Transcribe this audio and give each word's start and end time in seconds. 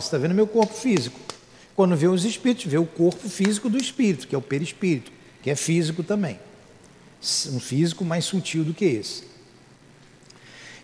Você 0.00 0.06
está 0.06 0.18
vendo 0.18 0.34
meu 0.34 0.46
corpo 0.46 0.74
físico. 0.74 1.18
Quando 1.74 1.96
vê 1.96 2.08
os 2.08 2.24
espíritos, 2.24 2.64
vê 2.66 2.78
o 2.78 2.86
corpo 2.86 3.28
físico 3.28 3.68
do 3.70 3.78
espírito, 3.78 4.26
que 4.26 4.34
é 4.34 4.38
o 4.38 4.42
perispírito, 4.42 5.12
que 5.42 5.50
é 5.50 5.54
físico 5.54 6.02
também. 6.02 6.38
Um 7.52 7.60
físico 7.60 8.04
mais 8.04 8.24
sutil 8.24 8.64
do 8.64 8.74
que 8.74 8.84
esse. 8.84 9.24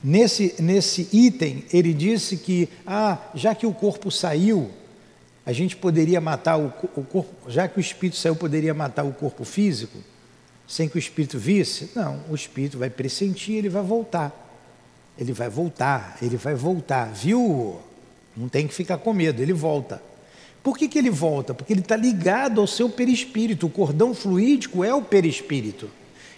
Nesse, 0.02 0.54
nesse 0.60 1.08
item, 1.12 1.64
ele 1.72 1.94
disse 1.94 2.36
que, 2.36 2.68
ah, 2.86 3.18
já 3.34 3.54
que 3.54 3.66
o 3.66 3.72
corpo 3.72 4.10
saiu, 4.10 4.70
a 5.46 5.52
gente 5.52 5.76
poderia 5.76 6.20
matar 6.20 6.58
o, 6.58 6.66
o 6.94 7.02
corpo, 7.02 7.50
já 7.50 7.66
que 7.66 7.78
o 7.78 7.80
espírito 7.80 8.16
saiu, 8.16 8.36
poderia 8.36 8.74
matar 8.74 9.04
o 9.04 9.12
corpo 9.12 9.44
físico, 9.44 9.98
sem 10.66 10.88
que 10.88 10.96
o 10.96 10.98
espírito 10.98 11.38
visse? 11.38 11.90
Não, 11.94 12.20
o 12.30 12.34
espírito 12.34 12.78
vai 12.78 12.90
pressentir, 12.90 13.56
ele 13.56 13.68
vai 13.68 13.82
voltar. 13.82 14.40
Ele 15.18 15.32
vai 15.32 15.48
voltar, 15.48 16.18
ele 16.20 16.36
vai 16.36 16.54
voltar, 16.54 17.12
viu? 17.12 17.80
Não 18.36 18.48
tem 18.48 18.66
que 18.66 18.74
ficar 18.74 18.98
com 18.98 19.12
medo, 19.12 19.40
ele 19.40 19.52
volta. 19.52 20.02
Por 20.62 20.78
que, 20.78 20.88
que 20.88 20.98
ele 20.98 21.10
volta? 21.10 21.52
Porque 21.52 21.72
ele 21.72 21.80
está 21.80 21.94
ligado 21.94 22.60
ao 22.60 22.66
seu 22.66 22.88
perispírito. 22.88 23.66
O 23.66 23.70
cordão 23.70 24.14
fluídico 24.14 24.82
é 24.82 24.94
o 24.94 25.02
perispírito. 25.02 25.90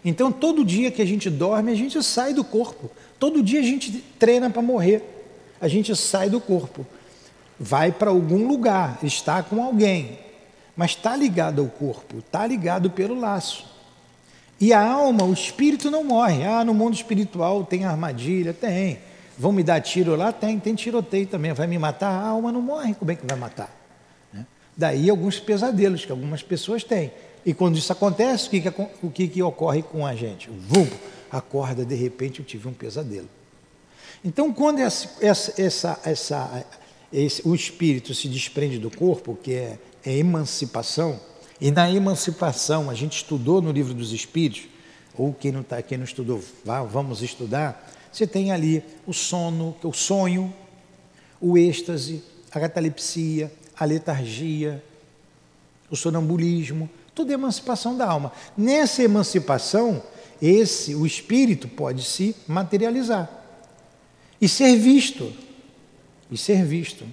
Então, 0.05 0.33
todo 0.33 0.65
dia 0.65 0.91
que 0.91 1.01
a 1.01 1.07
gente 1.07 1.31
dorme, 1.31 1.71
a 1.71 1.75
gente 1.75 2.03
sai 2.03 2.35
do 2.35 2.43
corpo. 2.43 2.91
Todo 3.19 3.43
dia 3.43 3.61
a 3.61 3.63
gente 3.63 3.93
treina 4.19 4.51
para 4.51 4.61
morrer. 4.63 5.03
A 5.61 5.69
gente 5.69 5.95
sai 5.95 6.29
do 6.29 6.41
corpo. 6.41 6.87
Vai 7.59 7.91
para 7.91 8.11
algum 8.11 8.47
lugar, 8.47 8.99
está 9.03 9.43
com 9.43 9.63
alguém. 9.63 10.19
Mas 10.77 10.91
está 10.91 11.17
ligado 11.17 11.63
ao 11.63 11.69
corpo, 11.69 12.19
está 12.19 12.47
ligado 12.47 12.91
pelo 12.91 13.19
laço. 13.19 13.65
E 14.61 14.73
a 14.73 14.81
alma, 14.81 15.25
o 15.25 15.33
espírito 15.33 15.91
não 15.91 16.05
morre. 16.05 16.45
Ah, 16.45 16.65
no 16.65 16.75
mundo 16.75 16.95
espiritual 16.95 17.65
tem 17.65 17.85
armadilha? 17.85 18.53
Tem. 18.53 18.99
Vão 19.39 19.53
me 19.53 19.63
dar 19.63 19.81
tiro 19.81 20.17
lá? 20.17 20.33
Tem, 20.33 20.59
tem 20.59 20.75
tiroteio 20.75 21.27
também. 21.27 21.53
Vai 21.53 21.67
me 21.67 21.79
matar? 21.79 22.11
A 22.11 22.29
alma 22.29 22.51
não 22.51 22.63
morre, 22.63 22.95
como 22.95 23.11
é 23.11 23.15
que 23.15 23.27
vai 23.27 23.37
matar? 23.37 23.75
Né? 24.33 24.47
Daí 24.77 25.11
alguns 25.11 25.39
pesadelos 25.39 26.05
que 26.05 26.11
algumas 26.11 26.43
pessoas 26.43 26.83
têm. 26.83 27.13
E 27.45 27.55
quando 27.55 27.77
isso 27.77 27.93
acontece, 27.93 28.49
o 28.49 28.51
que, 28.51 28.61
que, 28.61 28.69
o 29.03 29.11
que, 29.11 29.29
que 29.29 29.43
ocorre 29.43 29.83
com 29.83 30.05
a 30.05 30.15
gente? 30.15 30.51
Vum, 30.51 30.89
acorda, 31.31 31.85
de 31.85 31.95
repente 31.95 32.41
eu 32.41 32.47
tive 32.47 32.67
um 32.67 32.73
pesadelo. 32.73 33.29
Então, 34.25 34.53
quando 34.53 34.81
essa, 34.81 35.09
essa, 35.21 36.01
essa, 36.05 36.67
esse, 37.13 37.47
o 37.47 37.55
espírito 37.55 38.15
se 38.15 38.27
desprende 38.27 38.79
do 38.79 38.91
corpo, 38.91 39.39
que 39.41 39.53
é, 39.53 39.79
é 40.05 40.17
emancipação, 40.17 41.21
e 41.61 41.71
na 41.71 41.91
emancipação, 41.91 42.91
a 42.91 42.95
gente 42.95 43.17
estudou 43.19 43.63
no 43.63 43.71
livro 43.71 43.95
dos 43.95 44.13
Espíritos, 44.13 44.69
ou 45.17 45.33
quem 45.33 45.53
não, 45.53 45.63
tá, 45.63 45.81
quem 45.83 45.99
não 45.99 46.05
estudou, 46.05 46.43
vá, 46.65 46.83
vamos 46.83 47.23
estudar, 47.23 47.93
você 48.13 48.27
tem 48.27 48.53
ali 48.53 48.83
o 49.07 49.13
sono, 49.13 49.77
o 49.83 49.93
sonho, 49.93 50.53
o 51.41 51.59
êxtase, 51.59 52.23
a 52.51 52.59
catalepsia, 52.59 53.53
a 53.79 53.85
letargia, 53.85 54.83
o 55.91 55.97
sonambulismo, 55.97 56.89
tudo 57.15 57.31
é 57.31 57.35
emancipação 57.35 57.97
da 57.97 58.07
alma. 58.07 58.33
Nessa 58.57 59.03
emancipação, 59.03 60.03
esse, 60.41 60.95
o 60.95 61.07
espírito 61.07 61.69
pode 61.69 62.03
se 62.03 62.35
materializar 62.47 63.31
e 64.41 64.49
ser 64.49 64.77
visto. 64.77 65.33
E 66.31 66.37
ser 66.37 66.65
visto. 66.65 67.05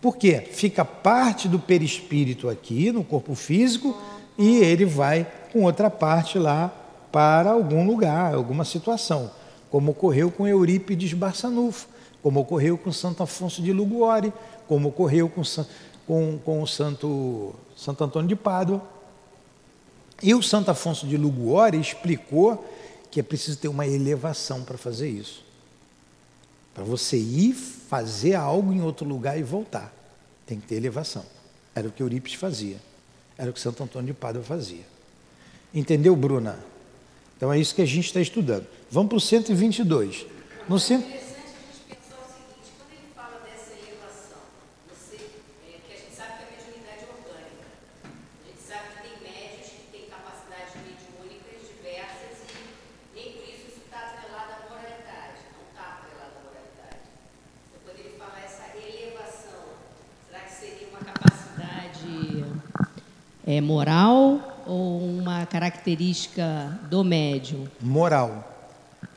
Por 0.00 0.16
quê? 0.16 0.40
Fica 0.52 0.84
parte 0.84 1.48
do 1.48 1.58
perispírito 1.58 2.48
aqui 2.48 2.92
no 2.92 3.02
corpo 3.02 3.34
físico 3.34 4.00
e 4.38 4.58
ele 4.58 4.84
vai 4.84 5.26
com 5.52 5.62
outra 5.62 5.90
parte 5.90 6.38
lá 6.38 6.83
para 7.14 7.52
algum 7.52 7.86
lugar, 7.86 8.34
alguma 8.34 8.64
situação 8.64 9.30
como 9.70 9.92
ocorreu 9.92 10.32
com 10.32 10.48
Eurípides 10.48 11.12
Barçanufo, 11.12 11.86
como 12.20 12.40
ocorreu 12.40 12.76
com 12.76 12.90
Santo 12.90 13.22
Afonso 13.22 13.62
de 13.62 13.72
Luguore, 13.72 14.32
como 14.66 14.88
ocorreu 14.88 15.28
com, 15.28 15.42
com, 16.08 16.38
com 16.38 16.60
o 16.60 16.66
Santo, 16.66 17.54
Santo 17.76 18.02
Antônio 18.02 18.28
de 18.28 18.34
Pádua. 18.34 18.82
E 20.20 20.34
o 20.34 20.42
Santo 20.42 20.72
Afonso 20.72 21.06
de 21.06 21.16
Luguore 21.16 21.78
explicou 21.78 22.68
que 23.12 23.20
é 23.20 23.22
preciso 23.22 23.58
ter 23.58 23.68
uma 23.68 23.86
elevação 23.86 24.64
para 24.64 24.76
fazer 24.76 25.08
isso. 25.08 25.44
Para 26.74 26.82
você 26.82 27.16
ir 27.16 27.52
fazer 27.52 28.34
algo 28.34 28.72
em 28.72 28.82
outro 28.82 29.06
lugar 29.06 29.38
e 29.38 29.42
voltar, 29.44 29.94
tem 30.46 30.58
que 30.58 30.66
ter 30.66 30.74
elevação. 30.74 31.24
Era 31.76 31.86
o 31.86 31.92
que 31.92 32.02
Eurípides 32.02 32.38
fazia, 32.38 32.78
era 33.38 33.50
o 33.50 33.52
que 33.52 33.60
Santo 33.60 33.84
Antônio 33.84 34.08
de 34.08 34.14
Pádua 34.14 34.42
fazia. 34.42 34.84
Entendeu, 35.72 36.16
Bruna? 36.16 36.73
Então 37.36 37.52
é 37.52 37.58
isso 37.58 37.74
que 37.74 37.82
a 37.82 37.86
gente 37.86 38.06
está 38.06 38.20
estudando. 38.20 38.66
Vamos 38.90 39.08
para 39.08 39.18
o 39.18 39.20
122. 39.20 40.26
No 40.68 40.78
cento... 40.78 41.24
é, 63.46 63.60
moral 63.60 64.43
característica 65.46 66.78
do 66.90 67.02
médium? 67.04 67.66
Moral. 67.80 68.52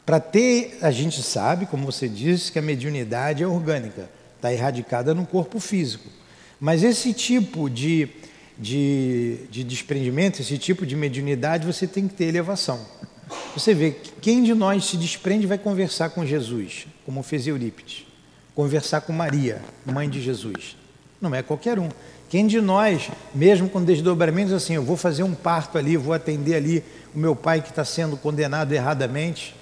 Para 0.05 0.19
ter, 0.19 0.77
a 0.81 0.89
gente 0.89 1.21
sabe, 1.21 1.65
como 1.65 1.85
você 1.85 2.07
disse, 2.07 2.51
que 2.51 2.59
a 2.59 2.61
mediunidade 2.61 3.43
é 3.43 3.47
orgânica, 3.47 4.09
está 4.35 4.53
erradicada 4.53 5.13
no 5.13 5.25
corpo 5.25 5.59
físico. 5.59 6.09
Mas 6.59 6.83
esse 6.83 7.13
tipo 7.13 7.69
de, 7.69 8.09
de, 8.57 9.39
de 9.51 9.63
desprendimento, 9.63 10.41
esse 10.41 10.57
tipo 10.57 10.85
de 10.85 10.95
mediunidade, 10.95 11.65
você 11.65 11.85
tem 11.85 12.07
que 12.07 12.13
ter 12.13 12.25
elevação. 12.25 12.79
Você 13.53 13.73
vê, 13.73 13.91
quem 14.21 14.43
de 14.43 14.53
nós 14.53 14.85
se 14.85 14.97
desprende 14.97 15.45
vai 15.45 15.57
conversar 15.57 16.11
com 16.11 16.25
Jesus, 16.25 16.87
como 17.05 17.21
fez 17.21 17.45
Eurípides, 17.45 18.05
conversar 18.55 19.01
com 19.01 19.11
Maria, 19.11 19.61
mãe 19.85 20.09
de 20.09 20.21
Jesus. 20.21 20.77
Não 21.19 21.33
é 21.35 21.41
qualquer 21.41 21.79
um. 21.79 21.89
Quem 22.29 22.45
de 22.45 22.59
nós, 22.59 23.09
mesmo 23.33 23.69
com 23.69 23.81
desdobramentos 23.81 24.53
assim, 24.53 24.73
eu 24.73 24.83
vou 24.83 24.97
fazer 24.97 25.23
um 25.23 25.33
parto 25.33 25.77
ali, 25.77 25.95
vou 25.95 26.13
atender 26.13 26.55
ali 26.55 26.83
o 27.15 27.19
meu 27.19 27.35
pai 27.35 27.61
que 27.61 27.69
está 27.69 27.85
sendo 27.85 28.17
condenado 28.17 28.73
erradamente, 28.73 29.55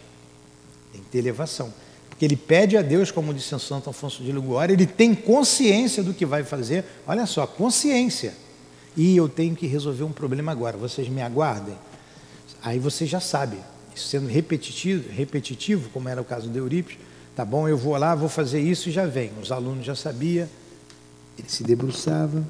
tem 0.91 1.01
que 1.01 1.09
ter 1.09 1.19
elevação. 1.19 1.71
Porque 2.09 2.25
ele 2.25 2.35
pede 2.35 2.77
a 2.77 2.81
Deus, 2.81 3.11
como 3.11 3.33
disse 3.33 3.59
Santo 3.59 3.89
Afonso 3.89 4.23
de 4.23 4.31
Liguori, 4.31 4.73
ele 4.73 4.87
tem 4.87 5.13
consciência 5.13 6.01
do 6.01 6.13
que 6.13 6.25
vai 6.25 6.43
fazer. 6.43 6.85
Olha 7.05 7.25
só, 7.25 7.45
consciência. 7.45 8.33
E 8.95 9.15
eu 9.15 9.27
tenho 9.27 9.55
que 9.55 9.67
resolver 9.67 10.05
um 10.05 10.11
problema 10.11 10.51
agora, 10.51 10.77
vocês 10.77 11.09
me 11.09 11.21
aguardem. 11.21 11.75
Aí 12.63 12.79
você 12.79 13.05
já 13.05 13.19
sabe, 13.19 13.57
sendo 13.93 14.27
repetitivo, 14.27 15.11
repetitivo 15.11 15.89
como 15.89 16.09
era 16.09 16.21
o 16.21 16.25
caso 16.25 16.49
de 16.49 16.57
Eurípides, 16.57 16.97
tá 17.35 17.43
bom, 17.43 17.67
eu 17.67 17.77
vou 17.77 17.95
lá, 17.97 18.15
vou 18.15 18.29
fazer 18.29 18.61
isso 18.61 18.89
e 18.89 18.91
já 18.91 19.05
vem. 19.05 19.31
Os 19.41 19.51
alunos 19.51 19.85
já 19.85 19.93
sabiam, 19.93 20.47
ele 21.37 21.49
se 21.49 21.63
debruçava, 21.63 22.43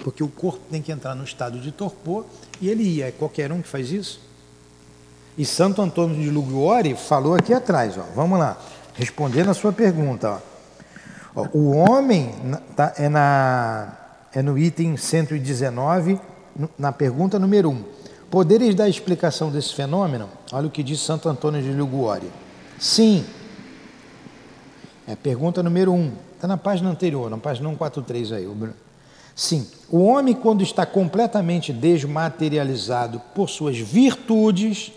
porque 0.00 0.22
o 0.22 0.28
corpo 0.28 0.60
tem 0.70 0.82
que 0.82 0.92
entrar 0.92 1.14
no 1.14 1.24
estado 1.24 1.58
de 1.58 1.72
torpor 1.72 2.24
e 2.60 2.68
ele 2.68 2.82
ia. 2.82 3.08
É 3.08 3.10
qualquer 3.10 3.50
um 3.50 3.62
que 3.62 3.68
faz 3.68 3.90
isso. 3.90 4.20
E 5.36 5.44
Santo 5.44 5.82
Antônio 5.82 6.16
de 6.16 6.30
Liguori 6.30 6.94
falou 6.94 7.34
aqui 7.34 7.52
atrás, 7.52 7.96
ó, 7.98 8.04
vamos 8.14 8.38
lá, 8.38 8.56
respondendo 8.94 9.50
a 9.50 9.54
sua 9.54 9.72
pergunta. 9.72 10.30
Ó. 10.30 10.56
Ó, 11.36 11.48
o 11.52 11.76
homem 11.76 12.32
tá, 12.74 12.94
é, 12.96 13.08
na, 13.10 13.92
é 14.32 14.40
no 14.40 14.56
item 14.56 14.96
119, 14.96 16.18
na 16.78 16.90
pergunta 16.90 17.38
número 17.38 17.70
1. 17.70 17.84
Poderes 18.30 18.74
dar 18.74 18.88
explicação 18.88 19.50
desse 19.50 19.74
fenômeno? 19.74 20.28
Olha 20.50 20.66
o 20.66 20.70
que 20.70 20.82
diz 20.82 20.98
Santo 21.00 21.28
Antônio 21.28 21.62
de 21.62 21.70
Liguori. 21.70 22.30
Sim. 22.78 23.24
É 25.06 25.12
a 25.12 25.16
pergunta 25.16 25.62
número 25.62 25.92
1. 25.92 26.12
Está 26.36 26.46
na 26.46 26.58
página 26.58 26.90
anterior, 26.90 27.30
na 27.30 27.38
página 27.38 27.70
143 27.70 28.32
aí. 28.32 28.48
Sim, 29.34 29.66
o 29.90 30.04
homem, 30.04 30.34
quando 30.34 30.62
está 30.62 30.84
completamente 30.84 31.72
desmaterializado 31.72 33.20
por 33.34 33.48
suas 33.48 33.78
virtudes, 33.78 34.92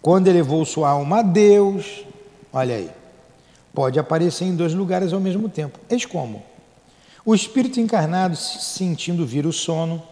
quando 0.00 0.28
elevou 0.28 0.64
sua 0.64 0.90
alma 0.90 1.18
a 1.18 1.22
Deus, 1.22 2.02
olha 2.50 2.76
aí, 2.76 2.90
pode 3.74 3.98
aparecer 3.98 4.46
em 4.46 4.56
dois 4.56 4.72
lugares 4.72 5.12
ao 5.12 5.20
mesmo 5.20 5.48
tempo. 5.50 5.78
Eis 5.88 6.06
como? 6.06 6.42
O 7.24 7.34
espírito 7.34 7.78
encarnado, 7.78 8.34
sentindo 8.34 9.26
vir 9.26 9.46
o 9.46 9.52
sono, 9.52 10.02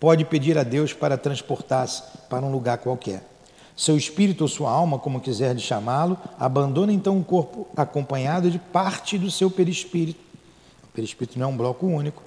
pode 0.00 0.24
pedir 0.24 0.56
a 0.56 0.62
Deus 0.62 0.94
para 0.94 1.18
transportar-se 1.18 2.02
para 2.30 2.44
um 2.44 2.50
lugar 2.50 2.78
qualquer. 2.78 3.22
Seu 3.78 3.96
espírito 3.96 4.40
ou 4.40 4.48
sua 4.48 4.72
alma, 4.72 4.98
como 4.98 5.20
quiser 5.20 5.54
de 5.54 5.62
chamá-lo, 5.62 6.18
abandona 6.36 6.92
então 6.92 7.16
o 7.16 7.22
corpo 7.22 7.68
acompanhado 7.76 8.50
de 8.50 8.58
parte 8.58 9.16
do 9.16 9.30
seu 9.30 9.48
perispírito. 9.48 10.18
O 10.82 10.88
perispírito 10.88 11.38
não 11.38 11.46
é 11.46 11.48
um 11.48 11.56
bloco 11.56 11.86
único. 11.86 12.20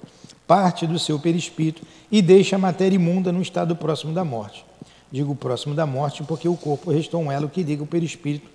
Parte 0.46 0.86
do 0.86 0.98
seu 0.98 1.20
perispírito 1.20 1.82
e 2.10 2.22
deixa 2.22 2.56
a 2.56 2.58
matéria 2.58 2.96
imunda 2.96 3.30
no 3.30 3.42
estado 3.42 3.76
próximo 3.76 4.14
da 4.14 4.24
morte. 4.24 4.64
Digo 5.10 5.34
próximo 5.36 5.74
da 5.74 5.84
morte 5.84 6.24
porque 6.24 6.48
o 6.48 6.56
corpo 6.56 6.90
restou 6.90 7.20
um 7.20 7.30
elo 7.30 7.50
que 7.50 7.62
liga 7.62 7.82
o 7.82 7.86
perispírito, 7.86 8.48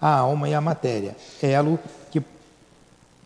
a 0.00 0.12
alma 0.12 0.48
e 0.48 0.54
a 0.54 0.60
matéria. 0.60 1.16
Elo 1.40 1.78
que 2.10 2.20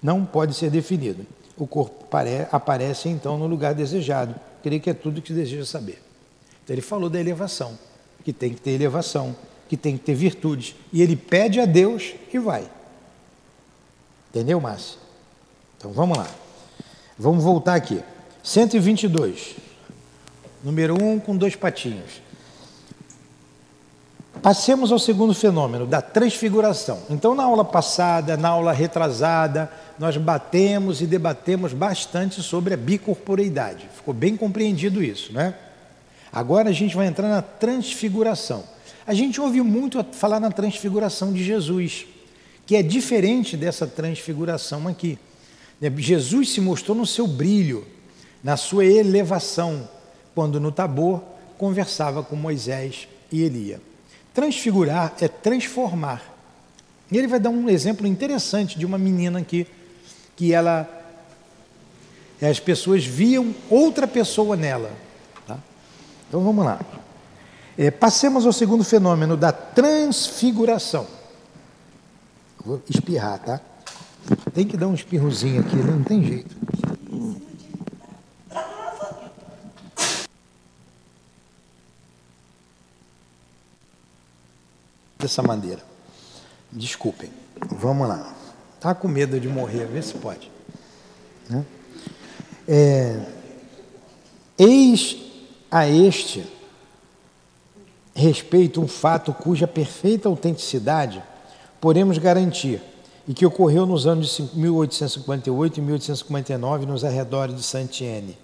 não 0.03 0.23
pode 0.23 0.53
ser 0.53 0.69
definido. 0.69 1.25
O 1.57 1.67
corpo 1.67 2.05
aparece 2.53 3.09
então 3.09 3.39
no 3.39 3.47
lugar 3.47 3.73
desejado. 3.73 4.35
Creio 4.63 4.83
que 4.83 4.91
é 4.91 4.95
tudo 4.95 5.23
que 5.23 5.33
deseja 5.33 5.65
saber. 5.65 6.03
Então 6.63 6.75
ele 6.75 6.83
falou 6.83 7.09
da 7.09 7.19
elevação, 7.19 7.79
que 8.25 8.33
tem 8.33 8.55
que 8.55 8.61
ter 8.61 8.71
elevação, 8.71 9.37
que 9.69 9.77
tem 9.77 9.97
que 9.97 10.05
ter 10.05 10.15
virtudes. 10.15 10.75
E 10.93 11.03
ele 11.03 11.15
pede 11.15 11.61
a 11.61 11.67
Deus 11.67 12.15
e 12.33 12.39
vai. 12.39 12.69
Entendeu, 14.31 14.61
Márcio? 14.61 14.99
Então 15.79 15.93
vamos 15.93 16.17
lá. 16.17 16.29
Vamos 17.19 17.45
voltar 17.45 17.75
aqui. 17.75 18.03
122. 18.43 19.57
Número 20.63 20.95
1 21.01 21.13
um, 21.13 21.21
com 21.21 21.37
dois 21.37 21.55
patinhos. 21.55 22.25
Passemos 24.43 24.93
ao 24.93 24.99
segundo 24.99 25.33
fenômeno, 25.33 25.87
da 25.87 26.03
transfiguração. 26.03 27.01
Então, 27.09 27.35
na 27.35 27.45
aula 27.45 27.65
passada, 27.65 28.37
na 28.37 28.49
aula 28.49 28.73
retrasada, 28.73 29.71
nós 29.99 30.17
batemos 30.17 31.01
e 31.01 31.07
debatemos 31.07 31.73
bastante 31.73 32.43
sobre 32.43 32.75
a 32.75 32.77
bicorporeidade. 32.77 33.89
Ficou 33.95 34.13
bem 34.13 34.37
compreendido 34.37 35.03
isso, 35.03 35.33
né? 35.33 35.55
Agora 36.35 36.71
a 36.71 36.73
gente 36.73 36.97
vai 36.97 37.07
entrar 37.07 37.29
na 37.29 37.41
transfiguração. 37.41 38.65
A 39.07 39.15
gente 39.15 39.41
ouve 39.41 39.61
muito 39.63 40.05
falar 40.11 40.41
na 40.41 40.51
transfiguração 40.51 41.33
de 41.33 41.45
Jesus, 41.45 42.07
que 42.67 42.75
é 42.75 42.83
diferente 42.83 43.57
dessa 43.57 43.87
transfiguração 43.87 44.89
aqui. 44.89 45.17
Jesus 45.97 46.51
se 46.51 46.61
mostrou 46.61 46.97
no 46.97 47.07
seu 47.07 47.29
brilho, 47.29 47.87
na 48.43 48.57
sua 48.57 48.85
elevação, 48.85 49.89
quando 50.35 50.59
no 50.59 50.73
Tabor 50.73 51.23
conversava 51.57 52.21
com 52.25 52.35
Moisés 52.35 53.07
e 53.31 53.43
Elia. 53.43 53.81
Transfigurar 54.33 55.15
é 55.21 55.29
transformar. 55.29 56.35
E 57.13 57.17
ele 57.17 57.29
vai 57.29 57.39
dar 57.39 57.51
um 57.51 57.69
exemplo 57.69 58.09
interessante 58.09 58.77
de 58.77 58.85
uma 58.85 58.99
menina 58.99 59.39
aqui, 59.39 59.69
que 60.35 60.53
ela. 60.53 60.89
As 62.43 62.59
pessoas 62.59 63.05
viam 63.05 63.55
outra 63.71 64.09
pessoa 64.09 64.57
nela. 64.57 65.04
Tá? 66.35 66.39
Então 66.39 66.41
vamos 66.43 66.65
lá. 66.65 66.81
É, 67.79 67.91
passemos 67.91 68.45
ao 68.45 68.53
segundo 68.53 68.83
fenômeno 68.83 69.37
da 69.37 69.53
transfiguração. 69.53 71.07
Vou 72.65 72.83
espirrar, 72.91 73.39
tá? 73.39 73.61
Tem 74.53 74.67
que 74.67 74.77
dar 74.77 74.89
um 74.89 74.95
espirrozinho 74.95 75.61
aqui, 75.61 75.77
né? 75.77 75.93
não 75.93 76.03
tem 76.03 76.25
jeito. 76.25 76.57
dessa 85.19 85.43
maneira. 85.43 85.83
Desculpem. 86.71 87.31
Vamos 87.71 88.07
lá. 88.07 88.35
Está 88.77 88.95
com 88.95 89.09
medo 89.09 89.41
de 89.41 89.49
morrer, 89.49 89.87
vê 89.87 90.03
se 90.03 90.13
pode. 90.15 90.51
Né? 91.49 91.65
É, 92.69 93.25
eis 94.59 95.25
a 95.75 95.89
este 95.89 96.47
respeito 98.15 98.81
um 98.81 98.87
fato 98.87 99.33
cuja 99.33 99.67
perfeita 99.67 100.29
autenticidade 100.29 101.21
podemos 101.81 102.17
garantir 102.17 102.81
e 103.27 103.35
que 103.35 103.45
ocorreu 103.45 103.85
nos 103.85 104.07
anos 104.07 104.37
de 104.37 104.57
1858 104.57 105.79
e 105.79 105.81
1859 105.81 106.87
nos 106.87 107.03
arredores 107.03 107.57
de 107.57 107.65
Saint-Étienne. 107.65 108.39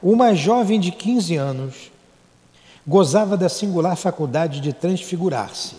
Uma 0.00 0.32
jovem 0.32 0.78
de 0.78 0.92
15 0.92 1.34
anos 1.34 1.90
gozava 2.86 3.36
da 3.36 3.48
singular 3.48 3.96
faculdade 3.96 4.60
de 4.60 4.72
transfigurar-se, 4.72 5.74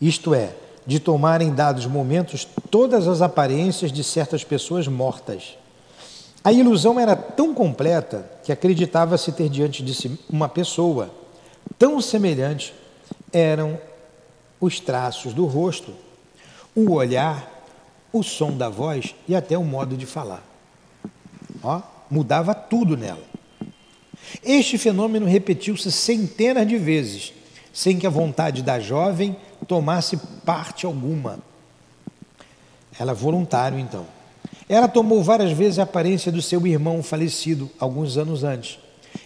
isto 0.00 0.32
é, 0.36 0.54
de 0.86 1.00
tomar 1.00 1.42
em 1.42 1.52
dados 1.52 1.84
momentos 1.84 2.46
todas 2.70 3.08
as 3.08 3.20
aparências 3.20 3.90
de 3.90 4.04
certas 4.04 4.44
pessoas 4.44 4.86
mortas. 4.86 5.58
A 6.42 6.52
ilusão 6.52 6.98
era 6.98 7.14
tão 7.14 7.54
completa 7.54 8.28
que 8.42 8.50
acreditava-se 8.50 9.30
ter 9.32 9.48
diante 9.48 9.82
de 9.82 9.94
si 9.94 10.18
uma 10.28 10.48
pessoa 10.48 11.10
tão 11.78 12.00
semelhante 12.00 12.74
eram 13.32 13.78
os 14.60 14.80
traços 14.80 15.34
do 15.34 15.44
rosto, 15.44 15.94
o 16.74 16.92
olhar, 16.92 17.64
o 18.12 18.22
som 18.22 18.56
da 18.56 18.68
voz 18.68 19.14
e 19.28 19.34
até 19.34 19.56
o 19.56 19.64
modo 19.64 19.96
de 19.96 20.06
falar. 20.06 20.42
Ó, 21.62 21.82
mudava 22.10 22.54
tudo 22.54 22.96
nela. 22.96 23.22
Este 24.42 24.78
fenômeno 24.78 25.26
repetiu-se 25.26 25.92
centenas 25.92 26.66
de 26.66 26.78
vezes, 26.78 27.32
sem 27.72 27.98
que 27.98 28.06
a 28.06 28.10
vontade 28.10 28.62
da 28.62 28.80
jovem 28.80 29.36
tomasse 29.66 30.16
parte 30.44 30.86
alguma. 30.86 31.38
Ela 32.98 33.14
voluntário, 33.14 33.78
então. 33.78 34.06
Ela 34.70 34.86
tomou 34.86 35.20
várias 35.20 35.50
vezes 35.50 35.80
a 35.80 35.82
aparência 35.82 36.30
do 36.30 36.40
seu 36.40 36.64
irmão 36.64 37.02
falecido 37.02 37.68
alguns 37.76 38.16
anos 38.16 38.44
antes. 38.44 38.78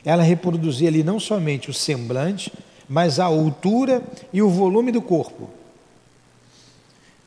Ela 0.02 0.22
reproduzia 0.22 0.88
ali 0.88 1.04
não 1.04 1.20
somente 1.20 1.68
o 1.68 1.74
semblante, 1.74 2.50
mas 2.88 3.20
a 3.20 3.26
altura 3.26 4.02
e 4.32 4.40
o 4.40 4.48
volume 4.48 4.90
do 4.90 5.02
corpo. 5.02 5.50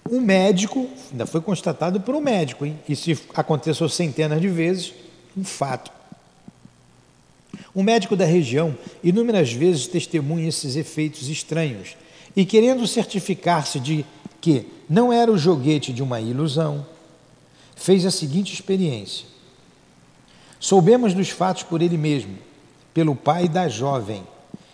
Um 0.09 0.19
médico, 0.19 0.89
ainda 1.11 1.27
foi 1.27 1.41
constatado 1.41 2.01
por 2.01 2.15
um 2.15 2.19
médico, 2.19 2.65
hein? 2.65 2.79
isso 2.89 3.11
aconteceu 3.35 3.87
centenas 3.87 4.41
de 4.41 4.47
vezes, 4.47 4.95
um 5.37 5.43
fato. 5.43 5.91
Um 7.75 7.83
médico 7.83 8.15
da 8.15 8.25
região 8.25 8.75
inúmeras 9.03 9.53
vezes 9.53 9.85
testemunha 9.85 10.49
esses 10.49 10.75
efeitos 10.75 11.29
estranhos 11.29 11.95
e, 12.35 12.43
querendo 12.43 12.87
certificar-se 12.87 13.79
de 13.79 14.03
que 14.41 14.65
não 14.89 15.13
era 15.13 15.31
o 15.31 15.37
joguete 15.37 15.93
de 15.93 16.01
uma 16.01 16.19
ilusão, 16.19 16.83
fez 17.77 18.05
a 18.05 18.11
seguinte 18.11 18.53
experiência. 18.53 19.25
Soubemos 20.59 21.13
dos 21.13 21.29
fatos 21.29 21.63
por 21.63 21.81
ele 21.81 21.97
mesmo, 21.97 22.37
pelo 22.93 23.15
pai 23.15 23.47
da 23.47 23.69
jovem 23.69 24.23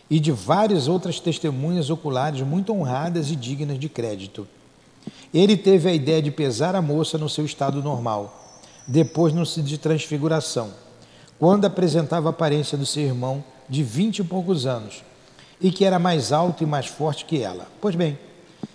e 0.09 0.19
de 0.19 0.31
várias 0.31 0.87
outras 0.87 1.19
testemunhas 1.19 1.91
oculares 1.91 2.41
muito 2.41 2.73
honradas 2.73 3.29
e 3.29 3.35
dignas 3.35 3.77
de 3.77 3.89
crédito. 3.89 4.47
Ele 5.31 5.55
teve 5.55 5.89
a 5.89 5.93
ideia 5.93 6.21
de 6.21 6.31
pesar 6.31 6.75
a 6.75 6.81
moça 6.81 7.17
no 7.17 7.29
seu 7.29 7.45
estado 7.45 7.83
normal, 7.83 8.59
depois 8.87 9.31
no 9.33 9.43
de 9.43 9.77
transfiguração 9.77 10.81
quando 11.43 11.65
apresentava 11.65 12.29
a 12.29 12.31
aparência 12.31 12.77
do 12.77 12.85
seu 12.85 13.03
irmão 13.03 13.43
de 13.67 13.83
vinte 13.83 14.19
e 14.19 14.23
poucos 14.23 14.65
anos 14.65 15.03
e 15.59 15.71
que 15.71 15.83
era 15.83 15.99
mais 15.99 16.31
alto 16.31 16.63
e 16.63 16.65
mais 16.65 16.85
forte 16.85 17.25
que 17.25 17.41
ela. 17.41 17.67
Pois 17.81 17.95
bem, 17.95 18.17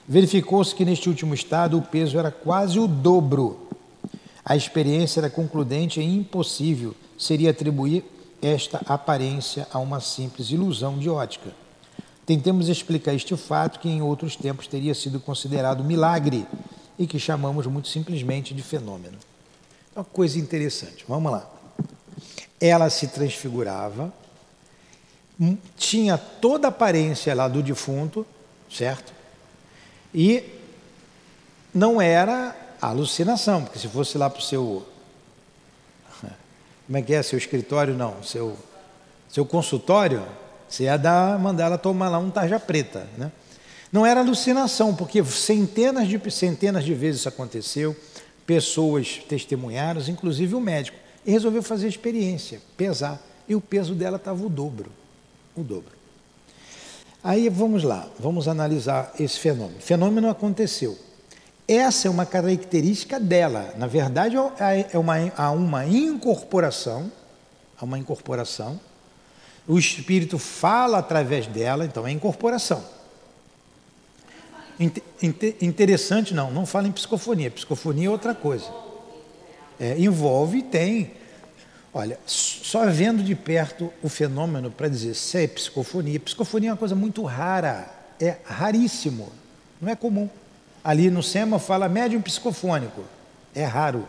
verificou-se 0.06 0.74
que 0.74 0.84
neste 0.84 1.08
último 1.08 1.32
estado 1.32 1.78
o 1.78 1.82
peso 1.82 2.18
era 2.18 2.30
quase 2.30 2.78
o 2.78 2.86
dobro. 2.86 3.67
A 4.48 4.56
experiência 4.56 5.20
era 5.20 5.28
concludente 5.28 6.00
e 6.00 6.04
impossível 6.04 6.94
seria 7.18 7.50
atribuir 7.50 8.04
esta 8.40 8.80
aparência 8.86 9.66
a 9.72 9.78
uma 9.78 10.00
simples 10.00 10.50
ilusão 10.50 10.98
de 10.98 11.10
ótica. 11.10 11.52
Tentemos 12.24 12.68
explicar 12.68 13.14
este 13.14 13.36
fato 13.36 13.80
que 13.80 13.88
em 13.88 14.00
outros 14.00 14.36
tempos 14.36 14.66
teria 14.66 14.94
sido 14.94 15.20
considerado 15.20 15.84
milagre 15.84 16.46
e 16.98 17.06
que 17.06 17.18
chamamos 17.18 17.66
muito 17.66 17.88
simplesmente 17.88 18.54
de 18.54 18.62
fenômeno. 18.62 19.18
Uma 19.94 20.04
coisa 20.04 20.38
interessante, 20.38 21.04
vamos 21.06 21.32
lá 21.32 21.58
ela 22.60 22.90
se 22.90 23.08
transfigurava, 23.08 24.12
hum, 25.40 25.56
tinha 25.76 26.18
toda 26.18 26.68
a 26.68 26.70
aparência 26.70 27.34
lá 27.34 27.46
do 27.46 27.62
defunto, 27.62 28.26
certo? 28.70 29.12
E 30.12 30.44
não 31.72 32.00
era 32.00 32.56
alucinação, 32.80 33.64
porque 33.64 33.78
se 33.78 33.88
fosse 33.88 34.16
lá 34.16 34.28
para 34.30 34.40
o 34.40 34.42
seu. 34.42 34.86
Como 36.86 36.98
é 36.98 37.02
que 37.02 37.14
é? 37.14 37.22
Seu 37.22 37.38
escritório, 37.38 37.94
não, 37.94 38.22
seu, 38.22 38.56
seu 39.28 39.44
consultório, 39.44 40.24
você 40.68 40.84
ia 40.84 40.96
dar, 40.96 41.38
mandar 41.38 41.66
ela 41.66 41.78
tomar 41.78 42.08
lá 42.08 42.18
um 42.18 42.30
tarja 42.30 42.58
preta, 42.60 43.06
né? 43.16 43.32
Não 43.90 44.04
era 44.04 44.20
alucinação, 44.20 44.94
porque 44.94 45.24
centenas 45.24 46.08
de, 46.08 46.30
centenas 46.30 46.84
de 46.84 46.92
vezes 46.92 47.20
isso 47.20 47.28
aconteceu, 47.28 47.96
pessoas 48.46 49.22
testemunharam, 49.28 50.00
inclusive 50.08 50.54
o 50.54 50.60
médico 50.60 50.98
e 51.28 51.30
resolveu 51.30 51.62
fazer 51.62 51.84
a 51.84 51.88
experiência, 51.90 52.60
pesar. 52.74 53.22
E 53.46 53.54
o 53.54 53.60
peso 53.60 53.94
dela 53.94 54.16
estava 54.16 54.44
o 54.44 54.48
dobro. 54.48 54.90
O 55.54 55.62
dobro. 55.62 55.92
Aí 57.22 57.50
vamos 57.50 57.82
lá, 57.82 58.08
vamos 58.18 58.48
analisar 58.48 59.12
esse 59.20 59.38
fenômeno. 59.38 59.78
O 59.78 59.82
fenômeno 59.82 60.30
aconteceu. 60.30 60.98
Essa 61.68 62.08
é 62.08 62.10
uma 62.10 62.24
característica 62.24 63.20
dela. 63.20 63.74
Na 63.76 63.86
verdade, 63.86 64.36
é 64.90 64.98
uma, 64.98 65.14
há 65.36 65.50
uma 65.50 65.84
incorporação, 65.86 67.12
há 67.78 67.84
uma 67.84 67.98
incorporação. 67.98 68.80
O 69.66 69.78
espírito 69.78 70.38
fala 70.38 70.98
através 70.98 71.46
dela, 71.46 71.84
então 71.84 72.06
é 72.06 72.10
incorporação. 72.10 72.82
Interessante, 75.60 76.32
não, 76.32 76.50
não 76.50 76.64
fala 76.64 76.88
em 76.88 76.92
psicofonia. 76.92 77.50
Psicofonia 77.50 78.08
é 78.08 78.10
outra 78.10 78.34
coisa. 78.34 78.72
É, 79.78 79.98
envolve, 79.98 80.62
tem 80.62 81.12
Olha, 81.92 82.18
só 82.26 82.86
vendo 82.86 83.22
de 83.22 83.34
perto 83.34 83.92
o 84.02 84.08
fenômeno 84.08 84.70
para 84.70 84.88
dizer 84.88 85.14
se 85.14 85.44
é 85.44 85.46
psicofonia. 85.48 86.20
Psicofonia 86.20 86.70
é 86.70 86.72
uma 86.72 86.78
coisa 86.78 86.94
muito 86.94 87.22
rara, 87.24 87.90
é 88.20 88.36
raríssimo, 88.44 89.32
não 89.80 89.90
é 89.90 89.96
comum. 89.96 90.28
Ali 90.88 91.10
no 91.10 91.22
SEMA 91.22 91.58
fala 91.58 91.86
médium 91.86 92.22
psicofônico. 92.22 93.04
É 93.54 93.62
raro. 93.62 94.08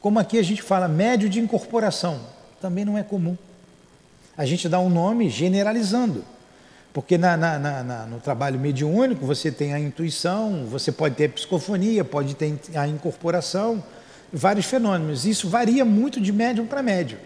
Como 0.00 0.20
aqui 0.20 0.38
a 0.38 0.42
gente 0.44 0.62
fala 0.62 0.86
médio 0.86 1.28
de 1.28 1.40
incorporação, 1.40 2.20
também 2.60 2.84
não 2.84 2.96
é 2.96 3.02
comum. 3.02 3.36
A 4.38 4.46
gente 4.46 4.68
dá 4.68 4.78
um 4.78 4.88
nome 4.88 5.28
generalizando. 5.28 6.24
Porque 6.92 7.18
na, 7.18 7.36
na, 7.36 7.58
na, 7.58 8.06
no 8.06 8.20
trabalho 8.20 8.56
mediúnico 8.56 9.26
você 9.26 9.50
tem 9.50 9.74
a 9.74 9.80
intuição, 9.80 10.66
você 10.70 10.92
pode 10.92 11.16
ter 11.16 11.28
psicofonia, 11.30 12.04
pode 12.04 12.36
ter 12.36 12.56
a 12.76 12.86
incorporação, 12.86 13.82
vários 14.32 14.66
fenômenos. 14.66 15.26
Isso 15.26 15.48
varia 15.48 15.84
muito 15.84 16.20
de 16.20 16.30
médium 16.30 16.66
para 16.66 16.84
médium. 16.84 17.18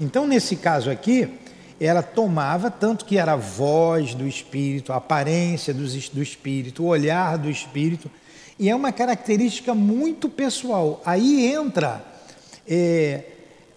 Então, 0.00 0.26
nesse 0.26 0.56
caso 0.56 0.90
aqui, 0.90 1.38
ela 1.78 2.02
tomava, 2.02 2.70
tanto 2.70 3.04
que 3.04 3.18
era 3.18 3.32
a 3.32 3.36
voz 3.36 4.14
do 4.14 4.26
espírito, 4.26 4.92
a 4.92 4.96
aparência 4.96 5.74
do, 5.74 5.86
do 5.86 6.22
espírito, 6.22 6.82
o 6.82 6.86
olhar 6.86 7.36
do 7.36 7.50
espírito, 7.50 8.10
e 8.58 8.70
é 8.70 8.74
uma 8.74 8.92
característica 8.92 9.74
muito 9.74 10.28
pessoal. 10.28 11.02
Aí 11.04 11.46
entra 11.46 12.02
é, 12.66 13.24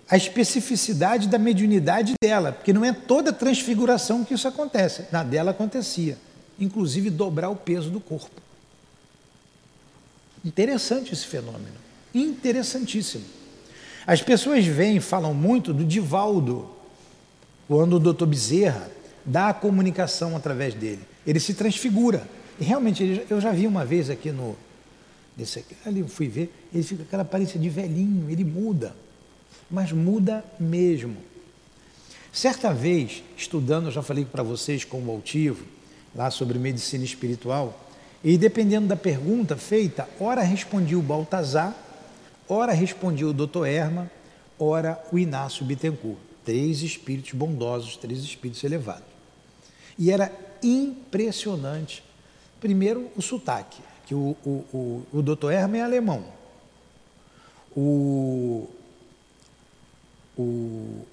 a 0.09 0.15
especificidade 0.15 1.27
da 1.27 1.37
mediunidade 1.37 2.13
dela, 2.21 2.53
porque 2.53 2.71
não 2.71 2.85
é 2.85 2.93
toda 2.93 3.33
transfiguração 3.33 4.23
que 4.23 4.33
isso 4.33 4.47
acontece. 4.47 5.05
Na 5.11 5.23
dela 5.23 5.51
acontecia, 5.51 6.17
inclusive 6.57 7.09
dobrar 7.09 7.49
o 7.49 7.55
peso 7.55 7.89
do 7.89 7.99
corpo. 7.99 8.41
Interessante 10.43 11.13
esse 11.13 11.25
fenômeno, 11.25 11.75
interessantíssimo. 12.13 13.25
As 14.07 14.21
pessoas 14.21 14.65
vêm 14.65 15.01
falam 15.01 15.33
muito 15.33 15.73
do 15.73 15.83
Divaldo, 15.83 16.78
quando 17.69 17.93
o 17.93 17.99
doutor 17.99 18.25
Bezerra 18.25 18.91
dá 19.23 19.47
a 19.47 19.53
comunicação 19.53 20.35
através 20.35 20.73
dele. 20.73 20.99
Ele 21.25 21.39
se 21.39 21.53
transfigura. 21.53 22.27
E 22.59 22.65
realmente, 22.65 23.25
eu 23.29 23.39
já 23.39 23.53
vi 23.53 23.65
uma 23.65 23.85
vez 23.85 24.09
aqui 24.09 24.29
no. 24.29 24.57
Nesse 25.37 25.63
ali 25.85 26.01
eu 26.01 26.09
fui 26.09 26.27
ver, 26.27 26.53
ele 26.73 26.83
fica 26.83 27.03
com 27.03 27.07
aquela 27.07 27.23
aparência 27.23 27.57
de 27.57 27.69
velhinho, 27.69 28.29
ele 28.29 28.43
muda 28.43 28.93
mas 29.69 29.91
muda 29.91 30.43
mesmo. 30.59 31.17
Certa 32.31 32.73
vez, 32.73 33.23
estudando, 33.37 33.85
eu 33.85 33.91
já 33.91 34.01
falei 34.01 34.25
para 34.25 34.43
vocês 34.43 34.83
com 34.83 35.01
o 35.01 35.11
altivo, 35.11 35.65
lá 36.15 36.31
sobre 36.31 36.57
medicina 36.57 37.03
espiritual, 37.03 37.87
e 38.23 38.37
dependendo 38.37 38.87
da 38.87 38.95
pergunta 38.95 39.55
feita, 39.55 40.07
ora 40.19 40.41
respondia 40.41 40.97
o 40.97 41.01
Baltazar, 41.01 41.75
ora 42.47 42.73
respondia 42.73 43.27
o 43.27 43.33
doutor 43.33 43.65
Erma, 43.65 44.09
ora 44.57 45.01
o 45.11 45.19
Inácio 45.19 45.65
Bittencourt. 45.65 46.28
Três 46.49 46.81
espíritos 46.81 47.33
bondosos, 47.33 47.95
três 47.95 48.23
espíritos 48.23 48.63
elevados. 48.63 49.05
E 49.99 50.09
era 50.09 50.33
impressionante. 50.63 52.03
Primeiro, 52.59 53.11
o 53.15 53.21
sotaque, 53.21 53.79
que 54.07 54.15
o, 54.15 54.35
o, 54.43 54.49
o, 54.73 55.05
o 55.13 55.21
doutor 55.21 55.53
Erma 55.53 55.77
é 55.77 55.81
alemão. 55.83 56.25
O, 57.77 58.67
o, 60.35 61.05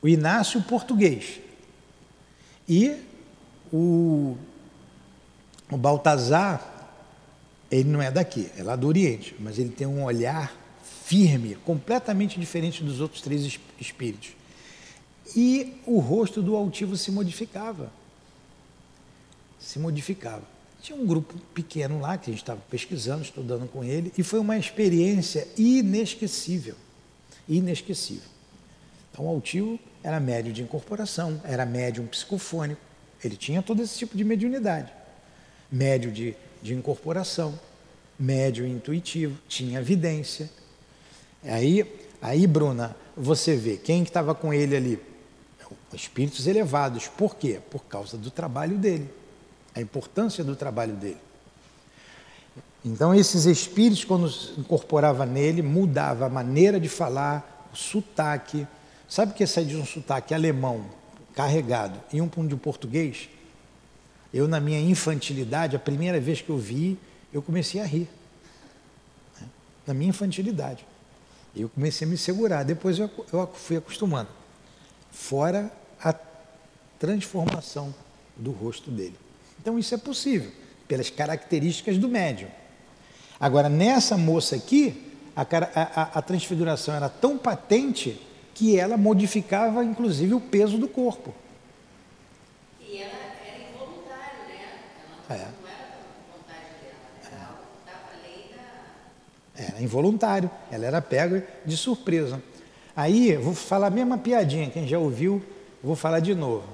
o 0.00 0.08
Inácio 0.08 0.62
português 0.62 1.38
e 2.66 2.96
o, 3.70 4.38
o 5.70 5.76
Baltazar, 5.76 6.96
ele 7.70 7.90
não 7.90 8.00
é 8.00 8.10
daqui, 8.10 8.50
é 8.56 8.62
lá 8.62 8.74
do 8.74 8.88
Oriente, 8.88 9.36
mas 9.38 9.58
ele 9.58 9.68
tem 9.68 9.86
um 9.86 10.02
olhar 10.02 10.63
firme, 11.04 11.56
completamente 11.64 12.38
diferente 12.38 12.82
dos 12.82 13.00
outros 13.00 13.20
três 13.20 13.58
espíritos. 13.80 14.32
E 15.36 15.74
o 15.86 15.98
rosto 15.98 16.42
do 16.42 16.56
altivo 16.56 16.96
se 16.96 17.10
modificava. 17.10 17.92
Se 19.58 19.78
modificava. 19.78 20.42
Tinha 20.82 20.98
um 20.98 21.06
grupo 21.06 21.34
pequeno 21.54 22.00
lá 22.00 22.18
que 22.18 22.30
a 22.30 22.32
gente 22.32 22.42
estava 22.42 22.60
pesquisando, 22.70 23.22
estudando 23.22 23.68
com 23.68 23.82
ele, 23.82 24.12
e 24.18 24.22
foi 24.22 24.38
uma 24.38 24.58
experiência 24.58 25.48
inesquecível 25.56 26.76
inesquecível. 27.48 28.28
Então, 29.10 29.26
o 29.26 29.28
Altio 29.28 29.78
era 30.02 30.18
médio 30.18 30.52
de 30.52 30.62
incorporação, 30.62 31.40
era 31.44 31.64
médium 31.64 32.06
psicofônico, 32.06 32.80
ele 33.22 33.36
tinha 33.36 33.62
todo 33.62 33.82
esse 33.82 33.98
tipo 33.98 34.16
de 34.16 34.24
mediunidade. 34.24 34.92
Médio 35.70 36.10
de, 36.10 36.36
de 36.62 36.74
incorporação, 36.74 37.58
médio 38.18 38.66
intuitivo, 38.66 39.38
tinha 39.48 39.80
evidência. 39.80 40.50
Aí, 41.44 41.84
aí, 42.22 42.46
Bruna, 42.46 42.96
você 43.16 43.54
vê 43.54 43.76
quem 43.76 44.02
estava 44.02 44.34
com 44.34 44.52
ele 44.52 44.76
ali? 44.76 45.00
Espíritos 45.92 46.46
elevados. 46.46 47.06
Por 47.06 47.36
quê? 47.36 47.60
Por 47.70 47.84
causa 47.84 48.16
do 48.16 48.30
trabalho 48.30 48.76
dele, 48.76 49.08
a 49.74 49.80
importância 49.80 50.42
do 50.42 50.56
trabalho 50.56 50.94
dele. 50.94 51.18
Então, 52.84 53.14
esses 53.14 53.46
espíritos, 53.46 54.04
quando 54.04 54.30
incorporava 54.58 55.24
nele, 55.24 55.62
mudava 55.62 56.26
a 56.26 56.28
maneira 56.28 56.78
de 56.78 56.88
falar, 56.88 57.68
o 57.72 57.76
sotaque. 57.76 58.66
Sabe 59.08 59.32
o 59.32 59.34
que 59.34 59.46
sair 59.46 59.66
de 59.66 59.76
um 59.76 59.86
sotaque 59.86 60.34
alemão 60.34 60.84
carregado 61.34 61.98
e 62.12 62.20
um 62.20 62.28
de 62.46 62.56
português? 62.56 63.28
Eu, 64.32 64.48
na 64.48 64.60
minha 64.60 64.80
infantilidade, 64.80 65.76
a 65.76 65.78
primeira 65.78 66.20
vez 66.20 66.42
que 66.42 66.50
eu 66.50 66.58
vi, 66.58 66.98
eu 67.32 67.40
comecei 67.40 67.80
a 67.80 67.84
rir. 67.84 68.08
Né? 69.40 69.46
Na 69.86 69.94
minha 69.94 70.10
infantilidade. 70.10 70.84
Eu 71.56 71.68
comecei 71.68 72.06
a 72.06 72.10
me 72.10 72.16
segurar. 72.16 72.62
Depois 72.64 72.98
eu, 72.98 73.10
eu 73.32 73.46
fui 73.54 73.76
acostumando. 73.76 74.28
Fora 75.10 75.70
a 76.02 76.14
transformação 76.98 77.94
do 78.36 78.50
rosto 78.50 78.90
dele. 78.90 79.16
Então, 79.60 79.78
isso 79.78 79.94
é 79.94 79.98
possível, 79.98 80.50
pelas 80.86 81.10
características 81.10 81.96
do 81.98 82.08
médium. 82.08 82.48
Agora, 83.38 83.68
nessa 83.68 84.16
moça 84.16 84.56
aqui, 84.56 85.12
a, 85.34 85.42
a, 85.42 86.18
a 86.18 86.22
transfiguração 86.22 86.94
era 86.94 87.08
tão 87.08 87.36
patente 87.36 88.20
que 88.54 88.78
ela 88.78 88.96
modificava, 88.96 89.84
inclusive, 89.84 90.34
o 90.34 90.40
peso 90.40 90.78
do 90.78 90.86
corpo. 90.86 91.34
E 92.80 92.98
ela 92.98 93.12
era 93.44 93.68
involuntário, 93.68 94.48
né? 94.48 94.78
Ela 95.28 95.38
é. 95.38 95.48
não 95.60 95.68
era 95.68 95.98
vontade 96.32 96.68
dela, 96.80 96.94
era 97.32 97.46
algo 97.48 97.62
que 97.72 97.90
estava 97.90 98.06
além 98.14 98.48
da... 98.50 98.64
Era 99.56 99.80
involuntário, 99.80 100.50
ela 100.70 100.84
era 100.84 101.00
pega 101.00 101.46
de 101.64 101.76
surpresa. 101.76 102.42
Aí, 102.96 103.36
vou 103.36 103.54
falar 103.54 103.88
a 103.88 103.90
mesma 103.90 104.18
piadinha, 104.18 104.70
quem 104.70 104.86
já 104.86 104.98
ouviu, 104.98 105.42
vou 105.82 105.94
falar 105.94 106.20
de 106.20 106.34
novo. 106.34 106.64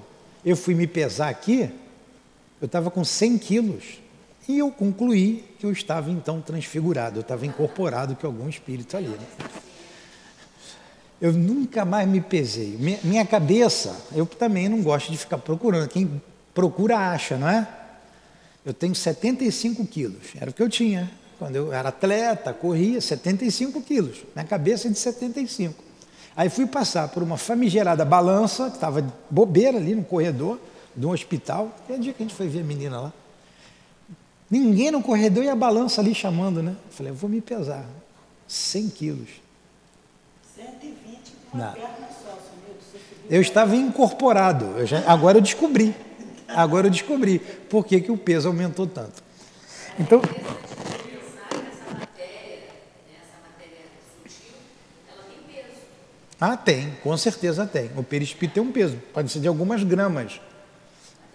Eu 0.45 0.57
fui 0.57 0.75
me 0.75 0.87
pesar 0.87 1.29
aqui, 1.29 1.71
eu 2.61 2.67
estava 2.67 2.91
com 2.91 3.05
100 3.05 3.39
quilos. 3.39 3.85
E 4.49 4.59
eu 4.59 4.71
concluí 4.71 5.45
que 5.59 5.67
eu 5.67 5.71
estava 5.71 6.11
então 6.11 6.41
transfigurado, 6.41 7.19
eu 7.19 7.21
estava 7.21 7.47
incorporado 7.47 8.17
que 8.17 8.27
algum 8.27 8.49
espírito 8.49 8.97
ali. 8.97 9.09
Né? 9.09 9.27
Eu 11.21 11.33
nunca 11.33 11.85
mais 11.85 12.09
me 12.09 12.21
pesei. 12.21 12.77
Minha 13.05 13.27
cabeça, 13.27 13.95
eu 14.13 14.25
também 14.25 14.69
não 14.69 14.83
gosto 14.83 15.13
de 15.13 15.19
ficar 15.19 15.39
procurando. 15.39 15.87
Quem 15.89 16.21
procura 16.55 16.97
acha, 16.97 17.37
não 17.37 17.49
é? 17.49 17.69
Eu 18.65 18.75
tenho 18.75 18.95
75 18.95 19.87
quilos, 19.87 20.35
era 20.39 20.51
o 20.51 20.55
que 20.55 20.63
eu 20.63 20.69
tinha. 20.69 21.11
Quando 21.41 21.57
eu 21.57 21.73
era 21.73 21.89
atleta, 21.89 22.53
corria, 22.53 23.01
75 23.01 23.81
quilos. 23.81 24.19
Minha 24.37 24.45
cabeça 24.45 24.89
é 24.89 24.91
de 24.91 24.99
75. 24.99 25.83
Aí 26.37 26.51
fui 26.51 26.67
passar 26.67 27.09
por 27.09 27.23
uma 27.23 27.39
famigerada 27.39 28.05
balança, 28.05 28.69
que 28.69 28.75
estava 28.75 29.03
bobeira 29.31 29.79
ali 29.79 29.95
no 29.95 30.05
corredor 30.05 30.61
de 30.95 31.07
um 31.07 31.11
hospital. 31.13 31.75
Que 31.87 31.95
é 31.95 31.97
o 31.97 31.99
dia 31.99 32.13
que 32.13 32.23
a 32.23 32.27
gente 32.27 32.37
foi 32.37 32.47
ver 32.47 32.61
a 32.61 32.65
menina 32.65 33.01
lá. 33.01 33.13
Ninguém 34.51 34.91
no 34.91 35.03
corredor 35.03 35.43
e 35.43 35.49
a 35.49 35.57
balança 35.57 36.03
ali 36.03 36.15
chamando, 36.15 36.63
né? 36.63 36.73
Eu 36.73 36.93
falei, 36.93 37.11
eu 37.11 37.17
vou 37.17 37.31
me 37.31 37.41
pesar. 37.41 37.87
100 38.47 38.89
quilos. 38.91 39.31
120 40.55 40.95
com 41.51 41.57
a 41.57 41.69
perna 41.69 41.89
só, 42.23 42.39
Eu 43.31 43.41
estava 43.41 43.75
incorporado. 43.75 44.67
Eu 44.77 44.85
já, 44.85 45.03
agora 45.11 45.39
eu 45.39 45.43
descobri. 45.43 45.97
Agora 46.47 46.89
eu 46.89 46.91
descobri 46.91 47.39
por 47.39 47.87
que, 47.87 47.99
que 47.99 48.13
o 48.13 48.19
peso 48.19 48.47
aumentou 48.47 48.87
tanto. 48.87 49.23
Então. 49.99 50.21
Ah, 56.41 56.57
tem, 56.57 56.93
com 57.03 57.15
certeza 57.17 57.67
tem. 57.67 57.91
O 57.97 58.03
perispírito 58.03 58.55
tem 58.55 58.63
um 58.63 58.73
peso, 58.73 58.97
pode 59.13 59.31
ser 59.31 59.41
de 59.41 59.49
algumas 59.49 59.83
gramas. 59.83 60.41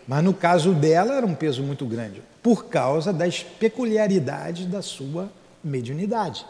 Mas 0.08 0.24
no 0.24 0.34
caso 0.34 0.74
dela 0.74 1.16
era 1.16 1.26
um 1.26 1.34
peso 1.34 1.64
muito 1.64 1.86
grande 1.86 2.22
por 2.42 2.66
causa 2.66 3.12
das 3.12 3.42
peculiaridades 3.42 4.68
da 4.68 4.82
sua 4.82 5.32
mediunidade. 5.64 6.46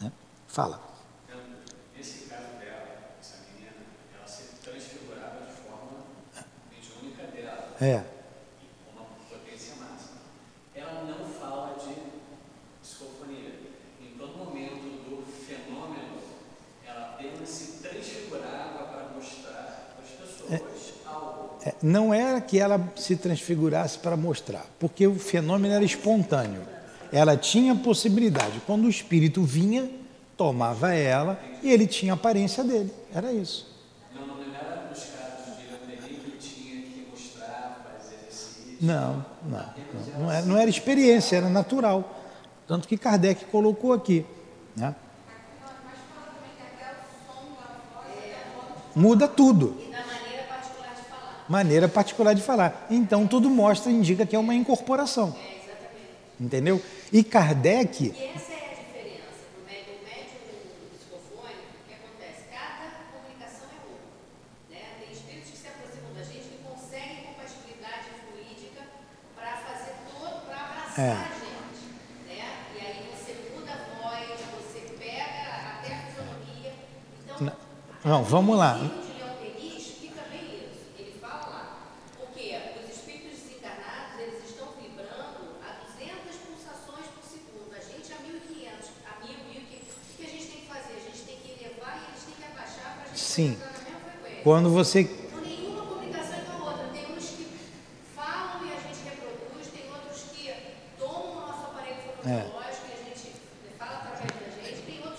Né? 0.00 0.10
Fala. 0.48 0.80
Então, 1.28 1.38
nesse 1.96 2.28
caso 2.28 2.48
dela, 2.58 2.82
essa 3.20 3.36
menina, 3.54 3.76
ela 4.16 4.26
se 4.26 4.42
transfigurava 4.60 5.46
de 5.46 5.52
forma 5.52 6.04
mediúnica 6.68 7.22
dela. 7.30 7.68
É. 7.80 8.02
Com 8.84 9.00
uma 9.00 9.08
potência 9.28 9.76
máxima. 9.76 10.18
Ela 10.74 11.04
não 11.04 11.24
fala 11.26 11.76
de 11.78 11.94
psicofonia. 12.82 13.54
Em 14.02 14.18
todo 14.18 14.36
momento 14.36 14.82
do 15.08 15.24
fenômeno, 15.46 16.18
ela 16.84 17.10
apenas 17.10 17.48
se 17.48 17.80
transfigurava 17.80 18.84
para 18.84 19.10
mostrar 19.14 19.94
para 19.94 20.02
as 20.02 20.10
pessoas. 20.10 20.52
É 20.52 20.80
é, 21.62 21.69
não 21.82 22.12
era 22.12 22.40
que 22.40 22.58
ela 22.58 22.92
se 22.96 23.16
transfigurasse 23.16 23.98
para 23.98 24.16
mostrar, 24.16 24.66
porque 24.78 25.06
o 25.06 25.14
fenômeno 25.14 25.74
era 25.74 25.84
espontâneo. 25.84 26.62
ela 27.12 27.36
tinha 27.36 27.74
possibilidade. 27.74 28.60
Quando 28.66 28.84
o 28.84 28.88
espírito 28.88 29.42
vinha, 29.42 29.90
tomava 30.36 30.94
ela 30.94 31.40
e 31.62 31.70
ele 31.70 31.86
tinha 31.86 32.12
a 32.12 32.14
aparência 32.14 32.62
dele. 32.62 32.92
Era 33.12 33.32
isso. 33.32 33.66
Não, 34.14 34.26
não 34.26 34.54
era 34.54 34.88
nos 34.88 34.98
casos 35.00 35.56
de 35.58 36.14
que 36.14 36.30
tinha 36.38 36.82
que 36.82 37.06
mostrar, 37.10 37.84
fazer 37.84 38.16
exercício. 38.28 38.76
Não, 38.80 39.24
não. 39.44 39.58
Não, 39.58 40.20
não, 40.20 40.30
era, 40.32 40.46
não 40.46 40.56
era 40.56 40.70
experiência, 40.70 41.36
era 41.36 41.48
natural. 41.48 42.16
Tanto 42.66 42.86
que 42.86 42.96
Kardec 42.96 43.46
colocou 43.46 43.92
aqui. 43.92 44.24
Né? 44.76 44.94
Muda 48.94 49.28
tudo. 49.28 49.76
E 49.80 49.90
da 49.90 49.98
maneira 50.04 50.42
particular 50.48 50.94
de 50.94 51.02
falar. 51.02 51.39
Maneira 51.50 51.88
particular 51.88 52.32
de 52.32 52.40
falar. 52.42 52.86
Então 52.88 53.26
tudo 53.26 53.50
mostra, 53.50 53.90
indica 53.90 54.24
que 54.24 54.36
é 54.36 54.38
uma 54.38 54.54
incorporação. 54.54 55.34
É, 55.36 55.56
exatamente. 55.58 56.14
Entendeu? 56.40 56.80
E 57.12 57.24
Kardec, 57.24 58.04
E 58.04 58.08
essa 58.36 58.52
é 58.52 58.70
a 58.70 58.74
diferença 58.78 59.42
do 59.50 59.66
médium, 59.66 59.98
o 59.98 60.04
médium 60.06 60.38
psicofônico, 60.94 61.74
o 61.74 61.88
que 61.88 61.94
acontece? 61.98 62.42
Cada 62.54 62.86
comunicação 63.10 63.66
é 63.66 63.78
uma. 63.82 63.98
Né? 64.70 64.82
Tem 65.02 65.10
espíritos 65.10 65.50
que 65.50 65.58
se 65.58 65.66
aproximam 65.66 66.14
da 66.14 66.22
gente 66.22 66.46
que 66.54 66.58
conseguem 66.62 67.18
compatibilidade 67.34 68.06
fluídica 68.22 68.82
para 69.34 69.52
fazer 69.66 69.94
todo, 70.06 70.46
para 70.46 70.58
abraçar 70.70 71.02
É. 71.04 71.10
a 71.18 71.34
gente. 71.34 71.82
Né? 72.30 72.46
E 72.78 72.78
aí 72.78 73.10
você 73.10 73.34
muda 73.58 73.72
a 73.74 73.80
voz, 73.98 74.38
você 74.54 74.78
pega 75.02 75.82
até 75.82 75.98
a 75.98 76.00
fisionomia. 76.06 76.72
Então, 77.26 77.50
não, 78.06 78.22
vamos 78.22 78.56
lá. 78.56 78.78
o 78.78 78.82
livro 78.86 79.02
de 79.02 79.12
Leon 79.18 79.34
Denis 79.42 79.82
explica 79.82 80.22
bem 80.30 80.46
isso. 80.64 80.88
Ele 80.98 81.14
fala 81.20 81.46
lá, 81.52 81.64
porque 82.16 82.56
os 82.80 82.96
espíritos 82.96 83.44
desencarnados, 83.44 84.16
eles 84.20 84.40
estão 84.48 84.68
vibrando 84.80 85.60
a 85.60 85.70
200 85.84 86.32
pulsações 86.48 87.06
por 87.12 87.24
segundo. 87.28 87.68
A 87.76 87.82
gente 87.84 88.08
a 88.12 88.18
1500, 88.24 88.88
a 89.04 89.12
1000, 89.20 89.36
1500. 89.52 89.92
O 89.92 90.16
que 90.16 90.24
a 90.24 90.30
gente 90.32 90.46
tem 90.48 90.60
que 90.64 90.68
fazer? 90.72 90.94
A 90.96 91.04
gente 91.12 91.22
tem 91.28 91.36
que 91.44 91.48
elevar 91.60 91.92
e 92.00 92.08
eles 92.08 92.22
têm 92.24 92.36
que 92.40 92.44
abaixar 92.48 92.88
para 92.96 93.04
a 93.04 93.08
gente 93.12 93.19
Sim. 93.19 93.19
entrar 93.19 93.19
na 93.19 93.19
mesma 93.19 93.19
frequência. 93.19 93.19
quando 93.19 93.19
você. 93.19 93.19
Então, 93.19 93.19
nenhuma 93.19 93.19
comunicação 93.19 93.19
é 93.19 93.19
igual 93.19 93.19
a 93.19 93.19
outra. 93.19 93.19
Tem 93.19 93.19
uns 93.19 93.19
que 93.19 93.19
falam 93.19 93.19
e 93.19 93.19
a 93.19 93.19
gente 93.19 93.19
reproduz, 93.19 93.19
tem 93.19 93.19
outros 93.19 93.19
que 93.19 93.19
tomam 93.19 93.19
o 93.19 93.19
nosso 93.19 93.19
aparelho 93.19 93.19
É. 93.19 93.19
fonoaudiológico 93.19 93.19
e 93.19 93.19
a 93.19 93.19
gente 93.19 93.19
fala 93.19 93.19
através 93.19 93.19
da 93.19 93.19
gente, 93.19 93.19
tem 93.19 93.19
outros 93.19 93.19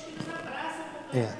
que 0.04 0.12
nos 0.18 0.28
abraçam 0.28 0.86
É. 1.14 1.24
completamente. 1.24 1.40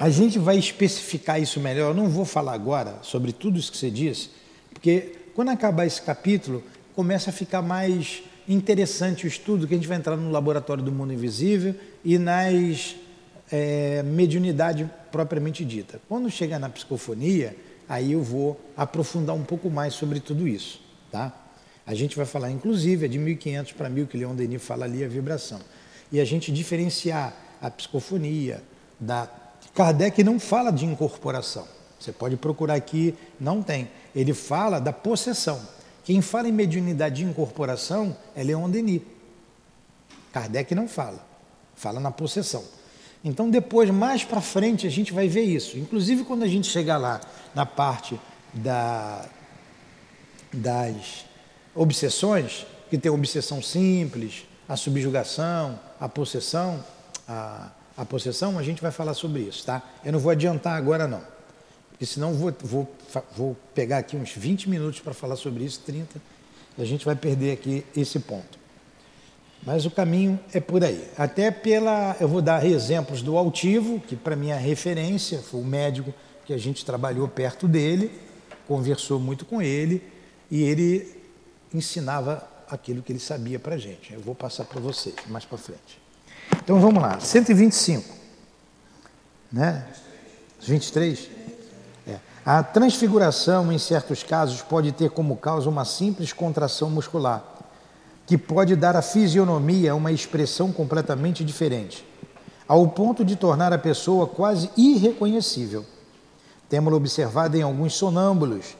A 0.00 0.08
gente 0.08 0.38
vai 0.38 0.56
especificar 0.56 1.42
isso 1.42 1.58
melhor. 1.58 1.90
Eu 1.90 1.94
não 1.94 2.08
vou 2.08 2.24
falar 2.24 2.52
agora 2.52 2.98
sobre 3.02 3.32
tudo 3.32 3.58
isso 3.58 3.72
que 3.72 3.78
você 3.78 3.90
disse, 3.90 4.30
porque 4.72 5.16
quando 5.34 5.48
acabar 5.48 5.84
esse 5.84 6.00
capítulo, 6.00 6.62
começa 6.94 7.30
a 7.30 7.32
ficar 7.32 7.60
mais 7.60 8.22
interessante 8.48 9.24
o 9.24 9.28
estudo, 9.28 9.66
que 9.66 9.74
a 9.74 9.76
gente 9.76 9.88
vai 9.88 9.96
entrar 9.96 10.16
no 10.16 10.30
laboratório 10.30 10.82
do 10.82 10.92
mundo 10.92 11.12
invisível 11.12 11.74
e 12.04 12.18
nas 12.18 12.96
é, 13.52 14.02
mediunidade 14.02 14.90
propriamente 15.10 15.62
dita. 15.62 16.00
Quando 16.08 16.30
chegar 16.30 16.58
na 16.58 16.70
psicofonia, 16.70 17.54
aí 17.86 18.12
eu 18.12 18.22
vou 18.22 18.58
aprofundar 18.74 19.36
um 19.36 19.44
pouco 19.44 19.68
mais 19.68 19.92
sobre 19.92 20.18
tudo 20.18 20.48
isso, 20.48 20.80
tá? 21.10 21.38
A 21.86 21.94
gente 21.94 22.16
vai 22.16 22.24
falar, 22.24 22.50
inclusive, 22.50 23.04
é 23.04 23.08
de 23.08 23.18
1500 23.18 23.72
para 23.72 23.90
1000 23.90 24.06
que 24.06 24.16
Leon 24.16 24.34
Denis 24.34 24.62
fala 24.62 24.86
ali 24.86 25.04
a 25.04 25.08
vibração. 25.08 25.60
E 26.10 26.20
a 26.20 26.24
gente 26.24 26.50
diferenciar 26.50 27.34
a 27.60 27.70
psicofonia 27.70 28.62
da 28.98 29.28
Kardec 29.74 30.22
não 30.24 30.38
fala 30.40 30.70
de 30.70 30.86
incorporação. 30.86 31.66
Você 31.98 32.12
pode 32.12 32.36
procurar 32.36 32.74
aqui, 32.74 33.14
não 33.38 33.62
tem. 33.62 33.90
Ele 34.14 34.32
fala 34.32 34.80
da 34.80 34.92
possessão. 34.92 35.60
Quem 36.04 36.20
fala 36.22 36.48
em 36.48 36.52
mediunidade 36.52 37.16
de 37.16 37.24
incorporação 37.24 38.16
é 38.34 38.42
Leon 38.42 38.70
Denis. 38.70 39.02
Kardec 40.32 40.74
não 40.74 40.88
fala, 40.88 41.24
fala 41.74 42.00
na 42.00 42.10
possessão. 42.10 42.64
Então, 43.24 43.48
depois, 43.48 43.88
mais 43.90 44.24
para 44.24 44.40
frente, 44.40 44.86
a 44.86 44.90
gente 44.90 45.12
vai 45.12 45.28
ver 45.28 45.44
isso. 45.44 45.78
Inclusive, 45.78 46.24
quando 46.24 46.42
a 46.42 46.48
gente 46.48 46.68
chegar 46.68 46.96
lá 46.96 47.20
na 47.54 47.64
parte 47.64 48.18
da, 48.52 49.24
das 50.52 51.24
obsessões, 51.74 52.66
que 52.90 52.98
tem 52.98 53.10
a 53.10 53.14
obsessão 53.14 53.62
simples, 53.62 54.44
a 54.68 54.76
subjugação, 54.76 55.78
a 56.00 56.08
possessão, 56.08 56.84
a, 57.28 57.70
a 57.96 58.04
possessão, 58.04 58.58
a 58.58 58.62
gente 58.62 58.82
vai 58.82 58.90
falar 58.90 59.14
sobre 59.14 59.42
isso, 59.42 59.64
tá? 59.64 59.82
Eu 60.04 60.12
não 60.12 60.18
vou 60.18 60.30
adiantar 60.30 60.76
agora, 60.76 61.06
não. 61.06 61.22
Porque 61.90 62.04
senão 62.04 62.34
vou, 62.34 62.52
vou, 62.60 62.96
vou 63.36 63.56
pegar 63.74 63.98
aqui 63.98 64.16
uns 64.16 64.32
20 64.32 64.68
minutos 64.68 65.00
para 65.00 65.14
falar 65.14 65.36
sobre 65.36 65.64
isso, 65.64 65.80
30, 65.86 66.20
e 66.76 66.82
a 66.82 66.84
gente 66.84 67.04
vai 67.04 67.14
perder 67.14 67.52
aqui 67.52 67.84
esse 67.96 68.18
ponto. 68.18 68.61
Mas 69.64 69.86
o 69.86 69.90
caminho 69.90 70.38
é 70.52 70.60
por 70.60 70.82
aí. 70.82 71.08
Até 71.16 71.50
pela. 71.50 72.16
Eu 72.20 72.28
vou 72.28 72.42
dar 72.42 72.64
exemplos 72.66 73.22
do 73.22 73.36
altivo, 73.38 74.00
que 74.00 74.16
para 74.16 74.34
mim 74.34 74.50
é 74.50 74.56
referência, 74.56 75.38
foi 75.38 75.60
o 75.60 75.64
médico 75.64 76.12
que 76.44 76.52
a 76.52 76.58
gente 76.58 76.84
trabalhou 76.84 77.28
perto 77.28 77.68
dele, 77.68 78.10
conversou 78.66 79.20
muito 79.20 79.44
com 79.44 79.62
ele, 79.62 80.02
e 80.50 80.62
ele 80.62 81.22
ensinava 81.72 82.46
aquilo 82.68 83.02
que 83.02 83.12
ele 83.12 83.20
sabia 83.20 83.58
para 83.58 83.76
a 83.76 83.78
gente. 83.78 84.12
Eu 84.12 84.20
vou 84.20 84.34
passar 84.34 84.64
para 84.64 84.80
vocês 84.80 85.14
mais 85.28 85.44
para 85.44 85.58
frente. 85.58 86.00
Então 86.62 86.80
vamos 86.80 87.00
lá, 87.00 87.20
125. 87.20 88.14
Né? 89.52 89.86
23? 90.60 91.28
É. 92.06 92.18
A 92.44 92.62
transfiguração, 92.62 93.70
em 93.72 93.78
certos 93.78 94.22
casos, 94.22 94.62
pode 94.62 94.90
ter 94.92 95.10
como 95.10 95.36
causa 95.36 95.68
uma 95.68 95.84
simples 95.84 96.32
contração 96.32 96.90
muscular, 96.90 97.44
que 98.32 98.38
pode 98.38 98.74
dar 98.74 98.96
à 98.96 99.02
fisionomia 99.02 99.94
uma 99.94 100.10
expressão 100.10 100.72
completamente 100.72 101.44
diferente, 101.44 102.02
ao 102.66 102.88
ponto 102.88 103.26
de 103.26 103.36
tornar 103.36 103.74
a 103.74 103.78
pessoa 103.78 104.26
quase 104.26 104.70
irreconhecível. 104.74 105.84
Temos 106.66 106.94
observado 106.94 107.58
em 107.58 107.60
alguns 107.60 107.92
sonâmbulos. 107.92 108.74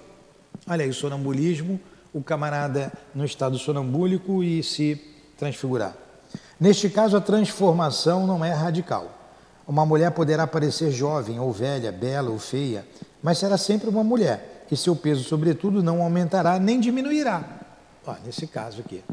Olha 0.66 0.84
aí, 0.84 0.88
o 0.88 0.94
sonambulismo, 0.94 1.78
o 2.14 2.22
camarada 2.22 2.90
no 3.14 3.26
estado 3.26 3.58
sonambúlico 3.58 4.42
e 4.42 4.62
se 4.62 4.98
transfigurar. 5.36 5.94
Neste 6.58 6.88
caso, 6.88 7.14
a 7.14 7.20
transformação 7.20 8.26
não 8.26 8.42
é 8.42 8.54
radical. 8.54 9.12
Uma 9.68 9.84
mulher 9.84 10.12
poderá 10.12 10.46
parecer 10.46 10.90
jovem 10.90 11.38
ou 11.38 11.52
velha, 11.52 11.92
bela 11.92 12.30
ou 12.30 12.38
feia, 12.38 12.86
mas 13.22 13.36
será 13.36 13.58
sempre 13.58 13.90
uma 13.90 14.02
mulher, 14.02 14.64
e 14.70 14.76
seu 14.78 14.96
peso, 14.96 15.22
sobretudo, 15.24 15.82
não 15.82 16.00
aumentará 16.00 16.58
nem 16.58 16.80
diminuirá. 16.80 17.44
Ó, 18.06 18.14
nesse 18.24 18.46
caso 18.46 18.80
aqui. 18.80 19.04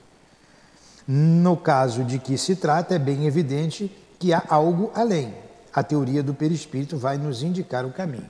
No 1.12 1.58
caso 1.58 2.04
de 2.04 2.20
que 2.20 2.38
se 2.38 2.56
trata, 2.56 2.94
é 2.94 3.00
bem 3.00 3.26
evidente 3.26 3.92
que 4.20 4.32
há 4.32 4.44
algo 4.48 4.92
além. 4.94 5.34
A 5.74 5.82
teoria 5.82 6.22
do 6.22 6.36
perispírito 6.36 7.00
vai 7.00 7.18
nos 7.18 7.42
indicar 7.42 7.84
o 7.84 7.92
caminho. 7.92 8.30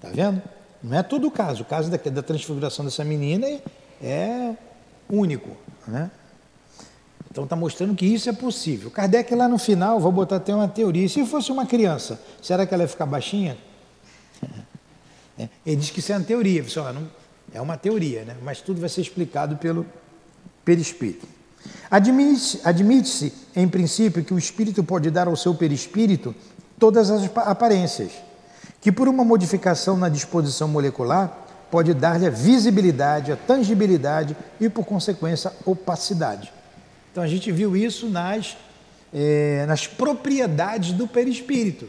Tá 0.00 0.10
vendo? 0.12 0.40
Não 0.80 0.96
é 0.96 1.02
todo 1.02 1.26
o 1.26 1.32
caso. 1.32 1.62
O 1.62 1.66
caso 1.66 1.90
da, 1.90 1.96
da 1.96 2.22
transfiguração 2.22 2.84
dessa 2.84 3.02
menina 3.02 3.44
é, 3.48 3.60
é 4.00 4.56
único, 5.10 5.50
né? 5.84 6.08
Então 7.28 7.42
está 7.42 7.56
mostrando 7.56 7.92
que 7.96 8.06
isso 8.06 8.30
é 8.30 8.32
possível. 8.32 8.88
Kardec 8.88 9.34
lá 9.34 9.48
no 9.48 9.58
final, 9.58 9.98
vou 9.98 10.12
botar 10.12 10.36
até 10.36 10.54
uma 10.54 10.68
teoria. 10.68 11.08
Se 11.08 11.26
fosse 11.26 11.50
uma 11.50 11.66
criança, 11.66 12.22
será 12.40 12.64
que 12.64 12.72
ela 12.72 12.84
ia 12.84 12.88
ficar 12.88 13.06
baixinha? 13.06 13.58
É, 15.38 15.50
Ele 15.66 15.76
diz 15.76 15.90
que 15.90 15.98
isso 15.98 16.10
é 16.12 16.16
uma 16.16 16.24
teoria. 16.24 16.62
Pessoal, 16.62 16.94
não, 16.94 17.10
é 17.52 17.60
uma 17.60 17.76
teoria, 17.76 18.24
né? 18.24 18.34
mas 18.42 18.62
tudo 18.62 18.80
vai 18.80 18.88
ser 18.88 19.02
explicado 19.02 19.58
pelo 19.58 19.84
perispírito. 20.64 21.35
Admite-se, 21.90 23.32
em 23.54 23.68
princípio, 23.68 24.24
que 24.24 24.34
o 24.34 24.38
espírito 24.38 24.82
pode 24.82 25.10
dar 25.10 25.28
ao 25.28 25.36
seu 25.36 25.54
perispírito 25.54 26.34
todas 26.78 27.10
as 27.10 27.24
apa- 27.24 27.42
aparências, 27.42 28.12
que 28.80 28.90
por 28.92 29.08
uma 29.08 29.24
modificação 29.24 29.96
na 29.96 30.08
disposição 30.08 30.68
molecular 30.68 31.44
pode 31.70 31.94
dar-lhe 31.94 32.26
a 32.26 32.30
visibilidade, 32.30 33.32
a 33.32 33.36
tangibilidade 33.36 34.36
e, 34.60 34.68
por 34.68 34.84
consequência, 34.84 35.52
opacidade. 35.64 36.52
Então 37.10 37.22
a 37.22 37.26
gente 37.26 37.50
viu 37.50 37.76
isso 37.76 38.08
nas, 38.08 38.56
eh, 39.12 39.64
nas 39.66 39.86
propriedades 39.86 40.92
do 40.92 41.08
perispírito. 41.08 41.88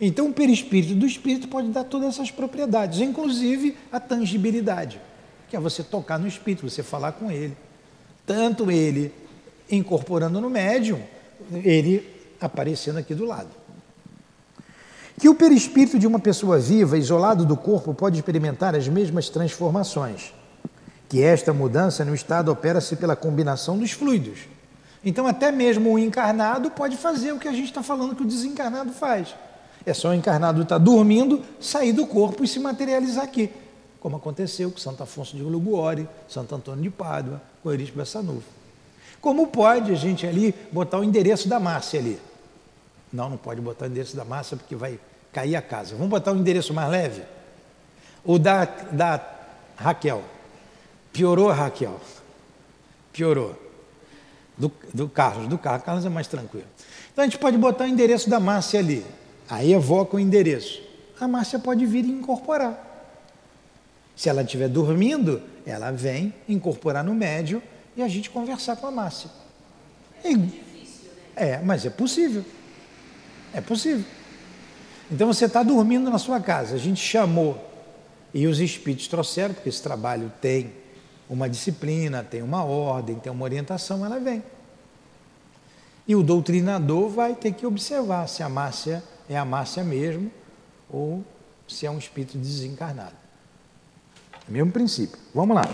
Então 0.00 0.28
o 0.28 0.32
perispírito 0.32 0.94
do 0.94 1.06
espírito 1.06 1.48
pode 1.48 1.68
dar 1.68 1.84
todas 1.84 2.14
essas 2.14 2.30
propriedades, 2.30 3.00
inclusive 3.00 3.76
a 3.90 3.98
tangibilidade, 3.98 5.00
que 5.48 5.56
é 5.56 5.60
você 5.60 5.82
tocar 5.82 6.18
no 6.18 6.26
espírito, 6.26 6.68
você 6.68 6.82
falar 6.82 7.12
com 7.12 7.30
ele. 7.30 7.56
Tanto 8.26 8.70
ele 8.70 9.12
incorporando 9.70 10.40
no 10.40 10.50
médium, 10.50 11.00
ele 11.52 12.08
aparecendo 12.40 12.98
aqui 12.98 13.14
do 13.14 13.24
lado. 13.24 13.48
Que 15.18 15.28
o 15.28 15.34
perispírito 15.34 15.98
de 15.98 16.06
uma 16.06 16.18
pessoa 16.18 16.58
viva, 16.58 16.98
isolado 16.98 17.44
do 17.44 17.56
corpo, 17.56 17.94
pode 17.94 18.18
experimentar 18.18 18.74
as 18.74 18.88
mesmas 18.88 19.28
transformações. 19.28 20.32
Que 21.08 21.22
esta 21.22 21.52
mudança 21.52 22.04
no 22.04 22.14
estado 22.14 22.50
opera-se 22.50 22.96
pela 22.96 23.14
combinação 23.14 23.78
dos 23.78 23.92
fluidos. 23.92 24.40
Então, 25.04 25.26
até 25.26 25.52
mesmo 25.52 25.92
o 25.92 25.98
encarnado 25.98 26.70
pode 26.70 26.96
fazer 26.96 27.32
o 27.32 27.38
que 27.38 27.48
a 27.48 27.52
gente 27.52 27.66
está 27.66 27.82
falando 27.82 28.14
que 28.14 28.22
o 28.22 28.26
desencarnado 28.26 28.92
faz. 28.92 29.34
É 29.84 29.92
só 29.92 30.10
o 30.10 30.14
encarnado 30.14 30.62
estar 30.62 30.78
dormindo, 30.78 31.42
sair 31.60 31.92
do 31.92 32.06
corpo 32.06 32.44
e 32.44 32.48
se 32.48 32.60
materializar 32.60 33.24
aqui. 33.24 33.50
Como 34.02 34.16
aconteceu 34.16 34.68
com 34.68 34.78
Santo 34.78 35.00
Afonso 35.04 35.36
de 35.36 35.44
Liguori, 35.44 36.08
Santo 36.28 36.52
Antônio 36.56 36.82
de 36.82 36.90
Pádua, 36.90 37.40
com 37.62 37.70
Eurípides 37.70 37.94
Bessanufo. 37.94 38.48
Como 39.20 39.46
pode 39.46 39.92
a 39.92 39.94
gente 39.94 40.26
ali 40.26 40.52
botar 40.72 40.98
o 40.98 41.04
endereço 41.04 41.48
da 41.48 41.60
Márcia 41.60 42.00
ali? 42.00 42.18
Não, 43.12 43.30
não 43.30 43.36
pode 43.36 43.60
botar 43.60 43.84
o 43.84 43.88
endereço 43.88 44.16
da 44.16 44.24
Márcia 44.24 44.56
porque 44.56 44.74
vai 44.74 44.98
cair 45.32 45.54
a 45.54 45.62
casa. 45.62 45.94
Vamos 45.94 46.10
botar 46.10 46.32
um 46.32 46.38
endereço 46.38 46.74
mais 46.74 46.90
leve? 46.90 47.22
O 48.24 48.40
da, 48.40 48.64
da 48.64 49.24
Raquel. 49.76 50.24
Piorou 51.12 51.52
Raquel. 51.52 52.00
Piorou. 53.12 53.54
Do, 54.58 54.72
do 54.92 55.08
Carlos. 55.08 55.46
Do 55.46 55.58
Carlos. 55.58 55.84
Carlos 55.84 56.04
é 56.04 56.08
mais 56.08 56.26
tranquilo. 56.26 56.66
Então 57.12 57.22
a 57.22 57.28
gente 57.28 57.38
pode 57.38 57.56
botar 57.56 57.84
o 57.84 57.86
endereço 57.86 58.28
da 58.28 58.40
Márcia 58.40 58.80
ali. 58.80 59.06
Aí 59.48 59.72
evoca 59.72 60.16
o 60.16 60.18
endereço. 60.18 60.82
A 61.20 61.28
Márcia 61.28 61.60
pode 61.60 61.86
vir 61.86 62.04
e 62.04 62.10
incorporar. 62.10 62.88
Se 64.16 64.28
ela 64.28 64.42
estiver 64.42 64.68
dormindo, 64.68 65.42
ela 65.66 65.90
vem 65.90 66.34
incorporar 66.48 67.02
no 67.02 67.14
médio 67.14 67.62
e 67.96 68.02
a 68.02 68.08
gente 68.08 68.30
conversar 68.30 68.76
com 68.76 68.86
a 68.86 68.90
Márcia. 68.90 69.30
E, 70.24 70.62
é, 71.34 71.58
mas 71.58 71.84
é 71.84 71.90
possível. 71.90 72.44
É 73.52 73.60
possível. 73.60 74.04
Então 75.10 75.26
você 75.26 75.44
está 75.44 75.62
dormindo 75.62 76.10
na 76.10 76.18
sua 76.18 76.40
casa, 76.40 76.74
a 76.74 76.78
gente 76.78 77.00
chamou 77.00 77.70
e 78.32 78.46
os 78.46 78.60
espíritos 78.60 79.08
trouxeram, 79.08 79.52
porque 79.54 79.68
esse 79.68 79.82
trabalho 79.82 80.32
tem 80.40 80.72
uma 81.28 81.48
disciplina, 81.48 82.22
tem 82.22 82.42
uma 82.42 82.64
ordem, 82.64 83.16
tem 83.16 83.30
uma 83.30 83.44
orientação, 83.44 84.04
ela 84.04 84.18
vem. 84.18 84.42
E 86.06 86.16
o 86.16 86.22
doutrinador 86.22 87.08
vai 87.08 87.34
ter 87.34 87.52
que 87.52 87.66
observar 87.66 88.26
se 88.28 88.42
a 88.42 88.48
Márcia 88.48 89.02
é 89.28 89.36
a 89.36 89.44
Márcia 89.44 89.84
mesmo 89.84 90.30
ou 90.90 91.24
se 91.68 91.86
é 91.86 91.90
um 91.90 91.98
espírito 91.98 92.38
desencarnado. 92.38 93.21
Mesmo 94.48 94.70
princípio. 94.72 95.18
Vamos 95.34 95.54
lá. 95.56 95.68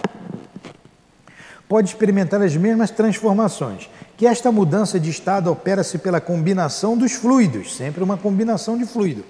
Pode 1.68 1.88
experimentar 1.88 2.40
as 2.42 2.57
mesmas 2.57 2.90
transformações. 2.90 3.88
Que 4.16 4.26
esta 4.26 4.50
mudança 4.50 4.98
de 4.98 5.11
estado 5.11 5.50
opera-se 5.50 5.98
pela 5.98 6.20
combinação 6.20 6.96
dos 6.96 7.12
fluidos, 7.12 7.76
sempre 7.76 8.02
uma 8.02 8.16
combinação 8.16 8.76
de 8.76 8.85
fluido. 8.85 9.24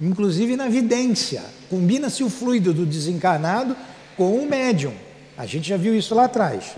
Inclusive 0.00 0.56
na 0.56 0.68
vidência, 0.68 1.42
combina-se 1.68 2.24
o 2.24 2.30
fluido 2.30 2.72
do 2.72 2.86
desencarnado 2.86 3.76
com 4.16 4.36
o 4.36 4.48
médium. 4.48 4.94
A 5.36 5.44
gente 5.44 5.68
já 5.68 5.76
viu 5.76 5.94
isso 5.94 6.14
lá 6.14 6.24
atrás. 6.24 6.76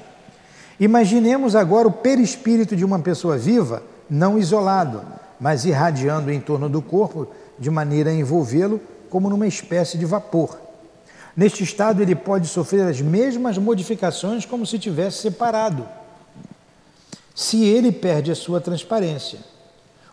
Imaginemos 0.81 1.55
agora 1.55 1.87
o 1.87 1.92
perispírito 1.92 2.75
de 2.75 2.85
uma 2.85 2.98
pessoa 2.98 3.38
viva, 3.38 3.83
não 4.11 4.38
isolado, 4.38 5.03
mas 5.38 5.64
irradiando 5.64 6.33
em 6.33 6.40
torno 6.40 6.68
do 6.68 6.83
corpo 6.83 7.29
de 7.59 7.70
maneira 7.70 8.11
a 8.11 8.14
envolvê-lo 8.14 8.81
como 9.09 9.29
numa 9.29 9.46
espécie 9.46 9.98
de 9.98 10.05
vapor. 10.05 10.62
Neste 11.37 11.64
estado, 11.64 12.03
ele 12.03 12.14
pode 12.14 12.47
sofrer 12.47 12.87
as 12.87 13.01
mesmas 13.01 13.57
modificações 13.57 14.45
como 14.45 14.66
se 14.66 14.79
tivesse 14.79 15.23
separado. 15.23 15.88
Se 17.35 17.64
ele 17.64 17.90
perde 17.90 18.31
a 18.31 18.35
sua 18.35 18.61
transparência, 18.61 19.38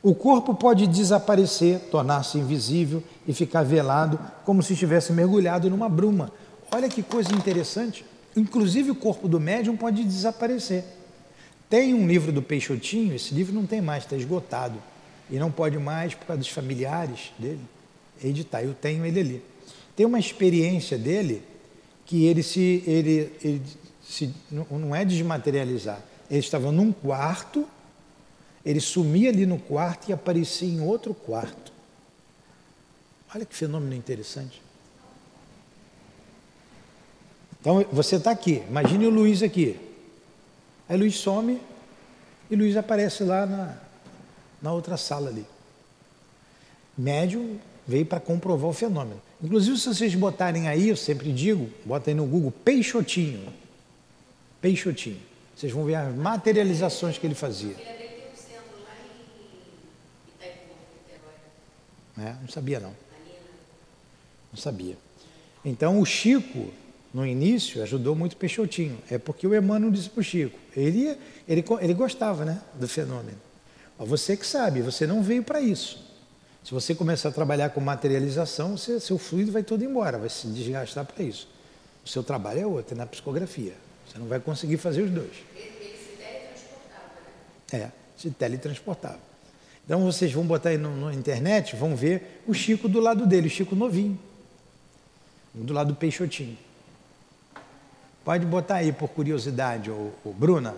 o 0.02 0.16
corpo 0.16 0.56
pode 0.56 0.88
desaparecer, 0.88 1.80
tornar-se 1.92 2.38
invisível 2.38 3.04
e 3.28 3.34
ficar 3.34 3.64
velado, 3.64 4.18
como 4.46 4.64
se 4.64 4.72
estivesse 4.72 5.12
mergulhado 5.12 5.70
numa 5.70 5.90
bruma. 5.90 6.32
Olha 6.72 6.88
que 6.88 7.04
coisa 7.04 7.34
interessante. 7.34 8.06
Inclusive, 8.36 8.92
o 8.92 8.96
corpo 8.96 9.28
do 9.28 9.40
médium 9.40 9.76
pode 9.76 10.04
desaparecer. 10.06 10.86
Tem 11.70 11.94
um 11.94 12.08
livro 12.08 12.32
do 12.32 12.42
Peixotinho, 12.42 13.14
esse 13.14 13.34
livro 13.34 13.54
não 13.54 13.66
tem 13.66 13.82
mais, 13.82 14.04
está 14.04 14.16
esgotado. 14.16 14.82
E 15.30 15.38
não 15.38 15.52
pode 15.52 15.78
mais, 15.78 16.16
por 16.16 16.26
causa 16.26 16.40
dos 16.40 16.50
familiares 16.50 17.32
dele, 17.38 17.62
editar. 18.24 18.64
Eu 18.64 18.74
tenho 18.74 19.06
ele 19.06 19.20
ali. 19.20 19.44
Tem 20.00 20.06
uma 20.06 20.18
experiência 20.18 20.98
dele 20.98 21.44
que 22.06 22.26
ele 22.26 22.42
se, 22.42 22.82
ele, 22.88 23.34
ele 23.44 23.62
se, 24.02 24.34
não 24.50 24.96
é 24.96 25.04
desmaterializar. 25.04 26.02
Ele 26.32 26.40
estava 26.40 26.72
num 26.72 26.94
quarto, 26.94 27.68
ele 28.64 28.80
sumia 28.80 29.30
ali 29.30 29.46
no 29.46 29.60
quarto 29.60 30.10
e 30.10 30.14
aparecia 30.14 30.70
em 30.70 30.80
outro 30.80 31.14
quarto. 31.14 31.74
Olha 33.36 33.44
que 33.44 33.54
fenômeno 33.54 33.94
interessante. 33.94 34.62
Então 37.60 37.86
você 37.92 38.16
está 38.16 38.32
aqui, 38.32 38.64
imagine 38.70 39.06
o 39.06 39.10
Luiz 39.10 39.44
aqui. 39.44 39.78
Aí 40.88 40.98
Luiz 40.98 41.18
some 41.18 41.60
e 42.50 42.56
Luiz 42.56 42.78
aparece 42.78 43.26
lá 43.26 43.46
na, 43.46 43.78
na 44.62 44.72
outra 44.72 44.96
sala 44.96 45.28
ali. 45.28 45.46
Médium 46.98 47.60
veio 47.86 48.06
para 48.06 48.22
comprovar 48.22 48.70
o 48.70 48.74
fenômeno. 48.74 49.28
Inclusive, 49.42 49.78
se 49.78 49.88
vocês 49.88 50.14
botarem 50.16 50.68
aí, 50.68 50.90
eu 50.90 50.98
sempre 50.98 51.32
digo, 51.32 51.70
botem 51.86 52.14
no 52.14 52.26
Google 52.26 52.52
Peixotinho. 52.52 53.54
Peixotinho. 54.62 55.20
Vocês 55.56 55.72
vão 55.72 55.86
ver 55.86 55.96
as 55.96 56.14
materializações 56.14 57.18
que 57.18 57.26
ele 57.26 57.36
fazia. 57.36 57.76
É, 62.18 62.36
não 62.42 62.50
sabia 62.50 62.82
não. 62.82 62.94
Não 64.52 64.60
sabia. 64.60 64.98
Então 65.64 66.02
o 66.02 66.06
Chico, 66.06 66.74
no 67.14 67.26
início, 67.26 67.82
ajudou 67.82 68.16
muito 68.16 68.34
o 68.34 68.38
Peixotinho. 68.38 68.98
É 69.10 69.18
porque 69.18 69.48
o 69.48 69.56
Emmanuel 69.56 69.92
disse 69.92 70.10
para 70.10 70.20
o 70.20 70.24
Chico. 70.24 70.60
Ele, 70.76 71.18
ele, 71.48 71.64
ele 71.80 71.94
gostava 71.94 72.44
né, 72.44 72.62
do 72.76 72.88
fenômeno. 72.88 73.38
Você 73.98 74.36
que 74.36 74.46
sabe, 74.46 74.82
você 74.82 75.08
não 75.08 75.22
veio 75.22 75.44
para 75.44 75.62
isso. 75.62 76.09
Se 76.70 76.74
você 76.76 76.94
começar 76.94 77.30
a 77.30 77.32
trabalhar 77.32 77.72
com 77.72 77.82
materialização, 77.82 78.78
você, 78.78 79.00
seu 79.00 79.18
fluido 79.18 79.52
vai 79.52 79.64
todo 79.64 79.84
embora, 79.84 80.20
vai 80.20 80.30
se 80.30 80.46
desgastar 80.46 81.04
para 81.04 81.24
isso. 81.24 81.50
O 82.06 82.08
seu 82.08 82.22
trabalho 82.22 82.60
é 82.60 82.68
outro, 82.68 82.94
é 82.94 82.96
na 82.96 83.08
psicografia. 83.08 83.74
Você 84.06 84.20
não 84.20 84.28
vai 84.28 84.40
conseguir 84.40 84.78
fazer 84.78 85.02
os 85.02 85.10
dois. 85.10 85.32
Ele 85.56 85.98
se 85.98 86.16
teletransportava, 86.16 87.06
né? 87.74 87.80
É, 87.80 87.92
se 88.16 88.30
teletransportava. 88.30 89.20
Então 89.84 90.04
vocês 90.04 90.32
vão 90.32 90.46
botar 90.46 90.70
aí 90.70 90.78
na 90.78 91.12
internet, 91.12 91.76
vão 91.76 91.96
ver 91.96 92.44
o 92.46 92.54
Chico 92.54 92.88
do 92.88 93.00
lado 93.00 93.26
dele, 93.26 93.48
o 93.48 93.50
Chico 93.50 93.76
novinho. 93.76 94.20
Do 95.52 95.74
lado 95.74 95.88
do 95.88 95.96
Peixotinho. 95.96 96.56
Pode 98.24 98.46
botar 98.46 98.76
aí 98.76 98.92
por 98.92 99.10
curiosidade, 99.10 99.90
o, 99.90 100.14
o 100.24 100.32
Bruna. 100.32 100.76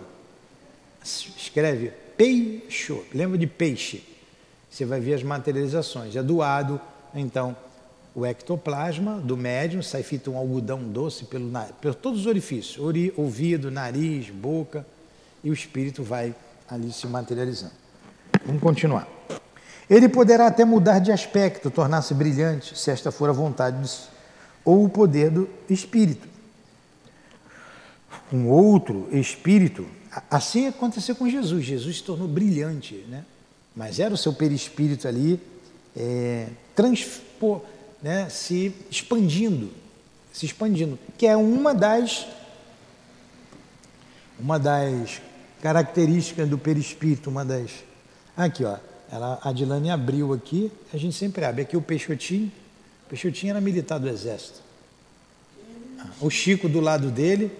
Escreve 1.04 1.92
peixo. 2.16 3.04
Lembra 3.12 3.36
de 3.36 3.46
peixe? 3.46 4.11
Você 4.72 4.86
vai 4.86 5.00
ver 5.00 5.14
as 5.14 5.22
materializações. 5.22 6.16
É 6.16 6.22
doado, 6.22 6.80
então, 7.14 7.54
o 8.14 8.24
ectoplasma 8.24 9.18
do 9.20 9.36
médium, 9.36 9.82
sai 9.82 10.02
feito 10.02 10.32
um 10.32 10.36
algodão 10.36 10.82
doce 10.82 11.26
pelo, 11.26 11.50
por 11.80 11.94
todos 11.94 12.20
os 12.20 12.26
orifícios, 12.26 12.82
ori, 12.82 13.12
ouvido, 13.14 13.70
nariz, 13.70 14.30
boca, 14.30 14.86
e 15.44 15.50
o 15.50 15.52
espírito 15.52 16.02
vai 16.02 16.34
ali 16.66 16.90
se 16.90 17.06
materializando. 17.06 17.74
Vamos 18.46 18.62
continuar. 18.62 19.06
Ele 19.90 20.08
poderá 20.08 20.46
até 20.46 20.64
mudar 20.64 21.00
de 21.00 21.12
aspecto, 21.12 21.70
tornar-se 21.70 22.14
brilhante, 22.14 22.78
se 22.78 22.90
esta 22.90 23.12
for 23.12 23.28
a 23.28 23.32
vontade, 23.32 23.82
de, 23.82 23.90
ou 24.64 24.86
o 24.86 24.88
poder 24.88 25.30
do 25.30 25.50
espírito. 25.68 26.26
Um 28.32 28.48
outro 28.48 29.06
espírito, 29.12 29.86
assim 30.30 30.66
aconteceu 30.66 31.14
com 31.14 31.28
Jesus. 31.28 31.62
Jesus 31.62 31.98
se 31.98 32.02
tornou 32.02 32.26
brilhante, 32.26 33.04
né? 33.08 33.24
Mas 33.74 33.98
era 33.98 34.12
o 34.12 34.16
seu 34.16 34.32
perispírito 34.32 35.08
ali 35.08 35.40
é, 35.96 36.48
transpor, 36.74 37.62
né, 38.02 38.28
se 38.28 38.74
expandindo, 38.90 39.70
se 40.32 40.46
expandindo, 40.46 40.98
que 41.16 41.26
é 41.26 41.36
uma 41.36 41.74
das 41.74 42.26
uma 44.38 44.58
das 44.58 45.20
características 45.60 46.48
do 46.48 46.58
perispírito, 46.58 47.30
uma 47.30 47.44
das. 47.44 47.70
Aqui 48.36 48.64
ó, 48.64 48.76
ela, 49.10 49.38
a 49.42 49.52
Dilane 49.52 49.90
abriu 49.90 50.32
aqui, 50.32 50.72
a 50.92 50.96
gente 50.96 51.16
sempre 51.16 51.44
abre. 51.44 51.62
Aqui 51.62 51.76
o 51.76 51.82
Peixotinho, 51.82 52.50
o 53.06 53.08
Peixotinho 53.08 53.50
era 53.50 53.60
militar 53.60 53.98
do 53.98 54.08
exército, 54.08 54.60
o 56.20 56.28
Chico 56.28 56.68
do 56.68 56.80
lado 56.80 57.10
dele, 57.10 57.52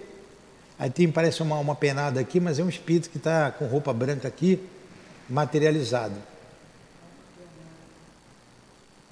aí 0.77 0.89
tem 0.89 1.09
parece 1.09 1.41
uma, 1.41 1.57
uma 1.57 1.75
penada 1.75 2.19
aqui, 2.19 2.39
mas 2.39 2.59
é 2.59 2.63
um 2.63 2.69
espírito 2.69 3.09
que 3.09 3.17
está 3.17 3.49
com 3.51 3.65
roupa 3.65 3.93
branca 3.93 4.27
aqui, 4.27 4.59
materializado. 5.29 6.15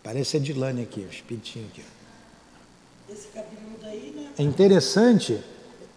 Parece 0.04 0.38
a 0.38 0.39
Dilane 0.39 0.82
aqui, 0.84 1.02
o 1.02 1.10
espiritinho 1.10 1.67
aqui. 1.67 1.84
Esse 3.10 3.28
cabeludo 3.28 3.86
aí, 3.86 4.13
né? 4.15 4.32
É 4.38 4.43
interessante, 4.43 5.41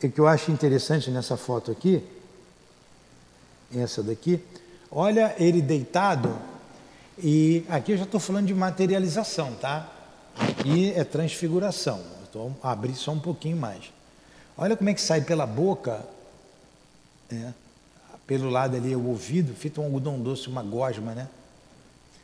o 0.03 0.11
que 0.11 0.19
eu 0.19 0.27
acho 0.27 0.51
interessante 0.51 1.11
nessa 1.11 1.37
foto 1.37 1.71
aqui, 1.71 2.03
essa 3.75 4.03
daqui, 4.03 4.41
olha 4.91 5.35
ele 5.39 5.63
deitado, 5.63 6.37
e 7.19 7.65
aqui 7.69 7.93
eu 7.93 7.97
já 7.97 8.05
estou 8.05 8.21
falando 8.21 8.47
de 8.47 8.55
materialização, 8.55 9.55
tá? 9.55 9.91
Aqui 10.37 10.93
é 10.95 11.05
transfiguração. 11.05 12.05
Então, 12.29 12.57
abrir 12.63 12.95
só 12.95 13.13
um 13.13 13.21
pouquinho 13.21 13.57
mais. 13.57 13.93
Olha 14.57 14.77
como 14.77 14.91
é 14.91 14.95
que 14.95 15.01
sai 15.01 15.21
pela 15.21 15.47
boca, 15.47 16.05
né? 17.31 17.55
Pelo 18.27 18.49
lado 18.49 18.77
ali 18.77 18.95
o 18.95 19.07
ouvido, 19.07 19.55
feito 19.55 19.81
um 19.81 19.85
algodão 19.85 20.19
doce, 20.19 20.49
uma 20.49 20.63
gosma, 20.63 21.15
né? 21.15 21.29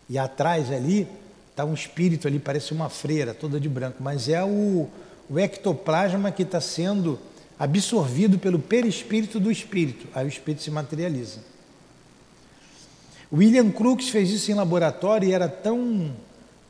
E 0.09 0.19
atrás 0.19 0.71
ali 0.71 1.07
está 1.51 1.65
um 1.65 1.75
espírito 1.75 2.27
ali, 2.27 2.39
parece 2.39 2.73
uma 2.73 2.89
freira, 2.89 3.35
toda 3.35 3.61
de 3.61 3.69
branco, 3.69 4.03
mas 4.03 4.29
é 4.29 4.43
o, 4.43 4.89
o 5.29 5.39
ectoplasma 5.39 6.33
que 6.33 6.43
está 6.43 6.61
sendo 6.61 7.19
absorvido 7.59 8.39
pelo 8.39 8.59
perispírito 8.59 9.39
do 9.39 9.51
espírito. 9.51 10.09
Aí 10.15 10.25
o 10.25 10.29
espírito 10.29 10.63
se 10.63 10.71
materializa. 10.71 11.41
William 13.33 13.71
Crookes 13.71 14.09
fez 14.09 14.31
isso 14.31 14.51
em 14.51 14.55
laboratório 14.55 15.29
e 15.29 15.33
era 15.33 15.49
tão, 15.49 16.13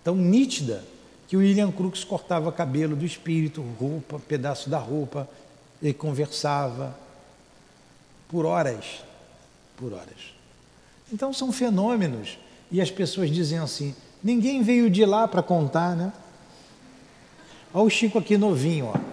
tão 0.05 0.15
nítida 0.15 0.85
que 1.27 1.37
o 1.37 1.41
William 1.41 1.71
Crookes 1.71 2.03
cortava 2.03 2.51
cabelo 2.51 2.97
do 2.97 3.07
espírito, 3.07 3.63
roupa, 3.79 4.19
pedaço 4.19 4.69
da 4.69 4.79
roupa, 4.79 5.29
e 5.81 5.95
conversava 5.95 6.95
por 8.29 8.45
horas, 8.45 9.03
por 9.81 9.95
horas. 9.95 10.35
Então 11.11 11.33
são 11.33 11.51
fenômenos 11.51 12.39
e 12.71 12.81
as 12.81 12.91
pessoas 12.91 13.31
dizem 13.31 13.59
assim: 13.59 13.95
ninguém 14.23 14.63
veio 14.63 14.91
de 14.91 15.05
lá 15.07 15.27
para 15.27 15.43
contar, 15.43 15.97
né? 15.97 16.13
Olha 17.73 17.87
o 17.87 17.91
Chico 17.91 18.19
aqui 18.19 18.37
novinho, 18.37 18.93
ó. 18.95 19.11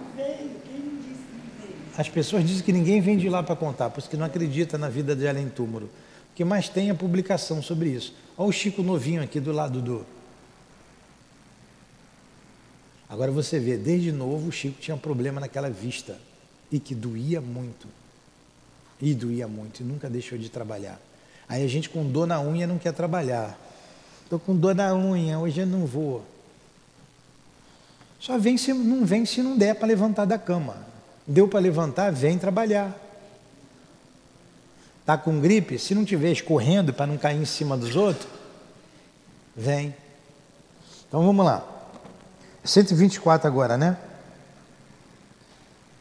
As 1.96 2.08
pessoas 2.08 2.46
dizem 2.46 2.62
que 2.62 2.72
ninguém 2.72 3.00
vem 3.00 3.16
de 3.16 3.28
lá 3.28 3.42
para 3.42 3.56
contar, 3.56 3.90
por 3.90 3.98
isso 3.98 4.08
que 4.08 4.16
não 4.16 4.26
acredita 4.26 4.78
na 4.78 4.88
vida 4.88 5.16
de 5.16 5.26
além 5.26 5.48
túmulo. 5.48 5.86
O 5.86 6.36
que 6.36 6.44
mais 6.44 6.68
tem 6.68 6.90
é 6.90 6.94
publicação 6.94 7.60
sobre 7.60 7.88
isso. 7.88 8.14
Olha 8.36 8.48
o 8.48 8.52
Chico 8.52 8.84
novinho 8.84 9.20
aqui 9.20 9.40
do 9.40 9.50
lado 9.50 9.82
do. 9.82 10.06
Agora 13.08 13.32
você 13.32 13.58
vê, 13.58 13.76
desde 13.76 14.12
novo 14.12 14.48
o 14.48 14.52
Chico 14.52 14.80
tinha 14.80 14.94
um 14.94 14.98
problema 14.98 15.40
naquela 15.40 15.70
vista 15.70 16.16
e 16.70 16.78
que 16.78 16.94
doía 16.94 17.40
muito. 17.40 17.88
E 19.00 19.14
doía 19.14 19.46
muito, 19.46 19.80
e 19.80 19.84
nunca 19.84 20.08
deixou 20.10 20.36
de 20.36 20.48
trabalhar. 20.48 21.00
Aí 21.48 21.64
a 21.64 21.68
gente 21.68 21.88
com 21.88 22.04
dor 22.04 22.26
na 22.26 22.40
unha 22.40 22.66
não 22.66 22.78
quer 22.78 22.92
trabalhar. 22.92 23.58
Estou 24.24 24.38
com 24.38 24.54
dor 24.54 24.74
na 24.74 24.94
unha, 24.94 25.38
hoje 25.38 25.60
eu 25.60 25.66
não 25.66 25.86
vou. 25.86 26.24
Só 28.20 28.36
vem 28.36 28.58
se 28.58 28.72
não 28.72 29.06
vem 29.06 29.24
se 29.24 29.42
não 29.42 29.56
der 29.56 29.74
para 29.74 29.86
levantar 29.86 30.24
da 30.24 30.38
cama. 30.38 30.76
Deu 31.26 31.46
para 31.48 31.60
levantar, 31.60 32.10
vem 32.12 32.38
trabalhar. 32.38 32.94
Tá 35.06 35.16
com 35.16 35.40
gripe, 35.40 35.78
se 35.78 35.94
não 35.94 36.04
tiver 36.04 36.32
escorrendo 36.32 36.92
para 36.92 37.06
não 37.06 37.16
cair 37.16 37.40
em 37.40 37.44
cima 37.46 37.76
dos 37.76 37.96
outros, 37.96 38.28
vem. 39.56 39.94
Então 41.08 41.24
vamos 41.24 41.46
lá. 41.46 41.66
124 42.62 43.46
agora, 43.48 43.78
né? 43.78 43.96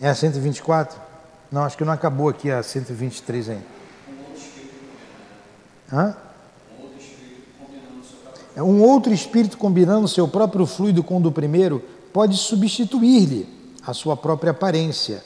É 0.01 0.10
a 0.10 0.15
124? 0.15 1.07
Não, 1.51 1.63
acho 1.63 1.77
que 1.77 1.86
não 1.86 1.93
acabou 1.93 2.29
aqui 2.29 2.51
a 2.51 2.62
123 2.62 3.49
ainda. 3.49 3.77
Hã? 5.91 6.15
É 8.55 8.63
um 8.63 8.81
outro 8.81 9.13
espírito 9.13 9.57
combinando 9.57 10.07
seu 10.07 10.27
próprio 10.27 10.65
fluido 10.65 11.03
com 11.03 11.17
o 11.17 11.21
do 11.21 11.31
primeiro 11.31 11.83
pode 12.12 12.36
substituir-lhe 12.36 13.47
a 13.86 13.93
sua 13.93 14.17
própria 14.17 14.51
aparência, 14.51 15.23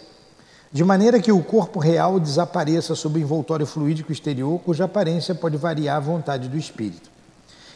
de 0.71 0.84
maneira 0.84 1.19
que 1.19 1.31
o 1.31 1.41
corpo 1.41 1.79
real 1.79 2.19
desapareça 2.19 2.93
sob 2.93 3.17
o 3.17 3.21
envoltório 3.21 3.65
fluídico 3.65 4.12
exterior, 4.12 4.60
cuja 4.60 4.86
aparência 4.86 5.34
pode 5.34 5.57
variar 5.57 5.97
à 5.97 5.99
vontade 5.99 6.47
do 6.47 6.57
espírito. 6.57 7.10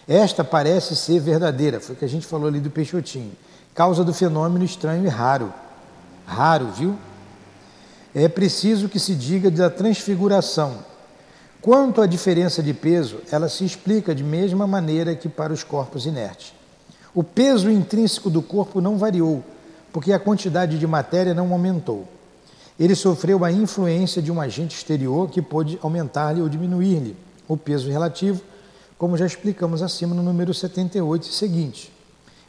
Esta 0.08 0.44
parece 0.44 0.96
ser 0.96 1.20
verdadeira, 1.20 1.80
foi 1.80 1.96
o 1.96 1.98
que 1.98 2.06
a 2.06 2.10
gente 2.10 2.28
falou 2.28 2.48
ali 2.48 2.60
do 2.60 2.70
Peixotinho, 2.70 3.32
causa 3.74 4.04
do 4.04 4.14
fenômeno 4.14 4.64
estranho 4.64 5.06
e 5.06 5.10
raro. 5.10 5.52
Raro, 6.26 6.68
viu? 6.68 6.96
É 8.16 8.28
preciso 8.28 8.90
que 8.90 9.00
se 9.00 9.14
diga 9.14 9.52
da 9.52 9.70
transfiguração, 9.70 10.80
Quanto 11.66 12.00
à 12.00 12.06
diferença 12.06 12.62
de 12.62 12.76
peso, 12.76 13.22
ela 13.32 13.50
se 13.50 13.66
explica 13.66 14.14
de 14.14 14.24
mesma 14.24 14.68
maneira 14.68 15.16
que 15.16 15.28
para 15.28 15.52
os 15.52 15.64
corpos 15.64 16.06
inertes. 16.06 16.54
O 17.12 17.24
peso 17.24 17.72
intrínseco 17.72 18.30
do 18.30 18.40
corpo 18.40 18.80
não 18.80 19.00
variou, 19.00 19.44
porque 19.92 20.14
a 20.14 20.20
quantidade 20.20 20.78
de 20.78 20.86
matéria 20.86 21.34
não 21.34 21.52
aumentou. 21.52 22.08
Ele 22.80 22.94
sofreu 22.94 23.44
a 23.44 23.52
influência 23.52 24.22
de 24.22 24.32
um 24.32 24.40
agente 24.40 24.78
exterior 24.78 25.28
que 25.28 25.42
pôde 25.42 25.80
aumentar-lhe 25.82 26.40
ou 26.40 26.48
diminuir-lhe 26.48 27.18
o 27.48 27.58
peso 27.58 27.90
relativo, 27.90 28.44
como 28.96 29.18
já 29.18 29.26
explicamos 29.26 29.82
acima 29.82 30.14
no 30.14 30.22
número 30.22 30.54
78 30.54 31.24
e 31.24 31.34
seguinte. 31.34 31.92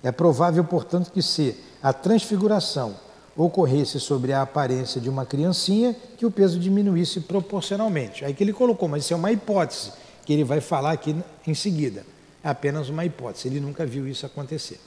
É 0.03 0.13
provável, 0.13 0.63
portanto, 0.63 1.11
que 1.11 1.23
se 1.23 1.57
a 1.83 1.91
transfiguração 1.91 2.97
ocorresse 3.37 4.01
sobre 4.01 4.33
a 4.33 4.43
aparência 4.43 5.01
de 5.01 5.11
uma 5.11 5.27
criancinha, 5.27 5.95
que 6.17 6.25
o 6.25 6.31
peso 6.31 6.59
diminuísse 6.59 7.21
proporcionalmente. 7.21 8.25
Aí 8.25 8.33
que 8.33 8.43
ele 8.43 8.53
colocou, 8.53 8.89
mas 8.89 9.05
isso 9.05 9.13
é 9.13 9.17
uma 9.17 9.31
hipótese, 9.31 9.93
que 10.25 10.33
ele 10.33 10.45
vai 10.45 10.61
falar 10.61 10.93
aqui 10.93 11.15
em 11.47 11.55
seguida. 11.55 12.05
É 12.43 12.49
apenas 12.49 12.89
uma 12.89 13.05
hipótese, 13.05 13.49
ele 13.49 13.61
nunca 13.61 13.85
viu 13.85 14.09
isso 14.09 14.25
acontecer. 14.25 14.81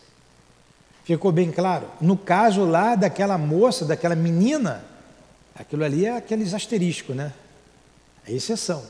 Ficou 1.03 1.31
bem 1.31 1.51
claro? 1.51 1.87
No 2.01 2.17
caso 2.17 2.65
lá 2.65 2.95
daquela 2.95 3.37
moça, 3.37 3.85
daquela 3.85 4.15
menina, 4.15 4.83
aquilo 5.55 5.83
ali 5.83 6.05
é 6.05 6.17
aqueles 6.17 6.53
asteriscos, 6.53 7.15
né? 7.15 7.33
É 8.27 8.31
exceção. 8.31 8.83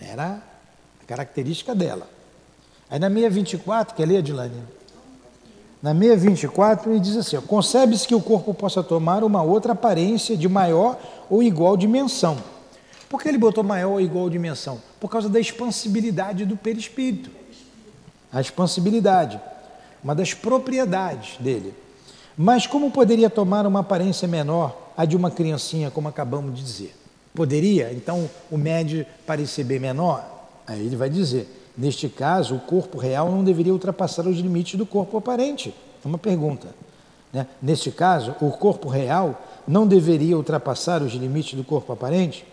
Era 0.00 0.42
a 1.02 1.04
característica 1.06 1.74
dela. 1.74 2.08
Aí 2.88 2.98
na 2.98 3.08
624, 3.08 3.94
quer 3.94 4.06
ler, 4.06 4.18
Adilane? 4.18 4.62
Na 5.82 5.94
624, 5.94 6.90
ele 6.90 7.00
diz 7.00 7.16
assim: 7.16 7.40
concebe-se 7.40 8.06
que 8.06 8.14
o 8.14 8.20
corpo 8.20 8.52
possa 8.52 8.82
tomar 8.82 9.24
uma 9.24 9.42
outra 9.42 9.72
aparência 9.72 10.36
de 10.36 10.48
maior 10.48 10.98
ou 11.28 11.42
igual 11.42 11.76
dimensão. 11.76 12.36
Por 13.08 13.20
que 13.20 13.28
ele 13.28 13.38
botou 13.38 13.64
maior 13.64 13.92
ou 13.92 14.00
igual 14.00 14.28
dimensão? 14.30 14.80
Por 15.00 15.10
causa 15.10 15.28
da 15.28 15.40
expansibilidade 15.40 16.44
do 16.44 16.56
perispírito. 16.56 17.30
A 18.32 18.40
expansibilidade, 18.40 19.40
uma 20.04 20.14
das 20.14 20.34
propriedades 20.34 21.36
dele. 21.40 21.74
Mas 22.36 22.66
como 22.66 22.90
poderia 22.90 23.28
tomar 23.28 23.66
uma 23.66 23.80
aparência 23.80 24.28
menor 24.28 24.92
a 24.96 25.04
de 25.04 25.16
uma 25.16 25.30
criancinha, 25.30 25.90
como 25.90 26.08
acabamos 26.08 26.54
de 26.54 26.62
dizer? 26.62 26.94
Poderia, 27.34 27.92
então, 27.92 28.28
o 28.50 28.56
médio 28.56 29.04
parecer 29.26 29.64
bem 29.64 29.78
menor? 29.78 30.24
Aí 30.66 30.80
ele 30.80 30.94
vai 30.94 31.10
dizer: 31.10 31.48
Neste 31.80 32.10
caso, 32.10 32.56
o 32.56 32.60
corpo 32.60 32.98
real 32.98 33.30
não 33.30 33.42
deveria 33.42 33.72
ultrapassar 33.72 34.26
os 34.26 34.36
limites 34.36 34.78
do 34.78 34.84
corpo 34.84 35.16
aparente. 35.16 35.74
É 36.04 36.06
uma 36.06 36.18
pergunta. 36.18 36.68
Né? 37.32 37.46
Neste 37.62 37.90
caso, 37.90 38.34
o 38.38 38.50
corpo 38.50 38.86
real 38.86 39.42
não 39.66 39.86
deveria 39.86 40.36
ultrapassar 40.36 41.00
os 41.00 41.14
limites 41.14 41.54
do 41.54 41.64
corpo 41.64 41.90
aparente? 41.90 42.44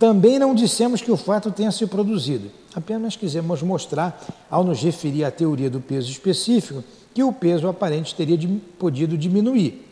Também 0.00 0.36
não 0.40 0.52
dissemos 0.52 1.00
que 1.00 1.12
o 1.12 1.16
fato 1.16 1.52
tenha 1.52 1.70
se 1.70 1.86
produzido. 1.86 2.50
Apenas 2.74 3.14
quisemos 3.14 3.62
mostrar, 3.62 4.20
ao 4.50 4.64
nos 4.64 4.82
referir 4.82 5.22
à 5.22 5.30
teoria 5.30 5.70
do 5.70 5.80
peso 5.80 6.10
específico, 6.10 6.82
que 7.14 7.22
o 7.22 7.32
peso 7.32 7.68
aparente 7.68 8.16
teria 8.16 8.36
podido 8.80 9.16
diminuir. 9.16 9.86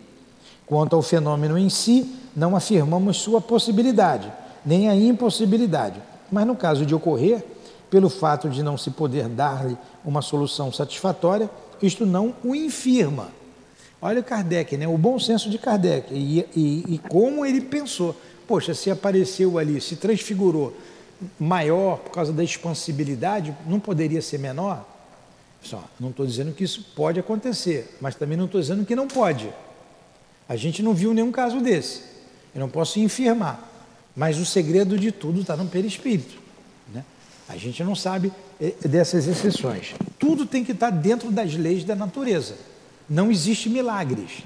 Quanto 0.67 0.97
ao 0.97 1.01
fenômeno 1.01 1.57
em 1.57 1.69
si, 1.69 2.13
não 2.35 2.57
afirmamos 2.57 3.19
sua 3.19 3.41
possibilidade, 3.41 4.33
nem 4.67 4.89
a 4.89 4.97
impossibilidade. 4.97 6.03
Mas 6.29 6.45
no 6.45 6.57
caso 6.57 6.85
de 6.85 6.93
ocorrer, 6.93 7.54
pelo 7.95 8.11
fato 8.11 8.51
de 8.51 8.61
não 8.61 8.77
se 8.77 8.91
poder 8.91 9.29
dar-lhe 9.29 9.79
uma 10.05 10.21
solução 10.21 10.73
satisfatória, 10.73 11.49
isto 11.81 12.05
não 12.05 12.35
o 12.43 12.53
infirma. 12.53 13.29
Olha 14.03 14.21
o 14.21 14.25
Kardec, 14.25 14.77
né? 14.77 14.89
o 14.89 14.99
bom 14.99 15.17
senso 15.17 15.49
de 15.49 15.59
Kardec 15.59 16.13
e, 16.13 16.41
e, 16.57 16.95
e 16.95 16.99
como 17.09 17.47
ele 17.47 17.61
pensou. 17.61 18.17
Poxa, 18.49 18.75
se 18.75 18.91
apareceu 18.91 19.59
ali, 19.59 19.81
se 19.81 19.95
transfigurou 19.95 20.77
maior 21.39 21.99
por 21.99 22.11
causa 22.11 22.33
da 22.33 22.43
expansibilidade, 22.43 23.57
não 23.65 23.79
poderia 23.79 24.21
ser 24.21 24.39
menor? 24.41 24.85
Só, 25.63 25.85
não 26.01 26.11
estou 26.11 26.27
dizendo 26.27 26.53
que 26.53 26.65
isso 26.65 26.85
pode 26.97 27.21
acontecer, 27.21 27.97
mas 28.01 28.17
também 28.17 28.37
não 28.37 28.47
estou 28.47 28.61
dizendo 28.61 28.85
que 28.85 28.97
não 28.97 29.07
pode. 29.07 29.49
A 30.49 30.57
gente 30.57 30.83
não 30.83 30.95
viu 30.95 31.15
nenhum 31.15 31.31
caso 31.31 31.61
desse. 31.61 32.03
Eu 32.53 32.59
não 32.59 32.69
posso 32.69 32.99
infirmar. 32.99 33.71
Mas 34.17 34.37
o 34.37 34.45
segredo 34.45 34.99
de 34.99 35.13
tudo 35.13 35.43
está 35.43 35.57
no 35.57 35.69
perispírito. 35.69 36.43
A 37.49 37.57
gente 37.57 37.83
não 37.85 37.95
sabe 37.95 38.33
eh, 38.61 38.75
dessas 38.87 39.27
exceções. 39.27 39.95
Tudo 40.19 40.47
tem 40.47 40.65
que 40.65 40.73
estar 40.73 40.91
dentro 40.91 41.31
das 41.31 41.55
leis 41.55 41.85
da 41.85 41.95
natureza. 41.95 42.55
Não 43.09 43.31
existe 43.31 43.69
milagres. 43.69 44.45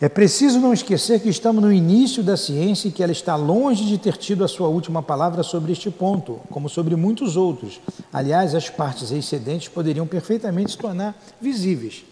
É 0.00 0.08
preciso 0.08 0.58
não 0.60 0.72
esquecer 0.72 1.20
que 1.20 1.28
estamos 1.28 1.62
no 1.62 1.70
início 1.70 2.22
da 2.22 2.34
ciência 2.34 2.88
e 2.88 2.90
que 2.90 3.02
ela 3.02 3.12
está 3.12 3.36
longe 3.36 3.84
de 3.84 3.98
ter 3.98 4.16
tido 4.16 4.42
a 4.42 4.48
sua 4.48 4.66
última 4.66 5.02
palavra 5.02 5.42
sobre 5.42 5.72
este 5.72 5.90
ponto, 5.90 6.40
como 6.48 6.70
sobre 6.70 6.96
muitos 6.96 7.36
outros. 7.36 7.78
Aliás, 8.10 8.54
as 8.54 8.70
partes 8.70 9.10
excedentes 9.10 9.68
poderiam 9.68 10.06
perfeitamente 10.06 10.70
se 10.70 10.78
tornar 10.78 11.20
visíveis. 11.38 12.02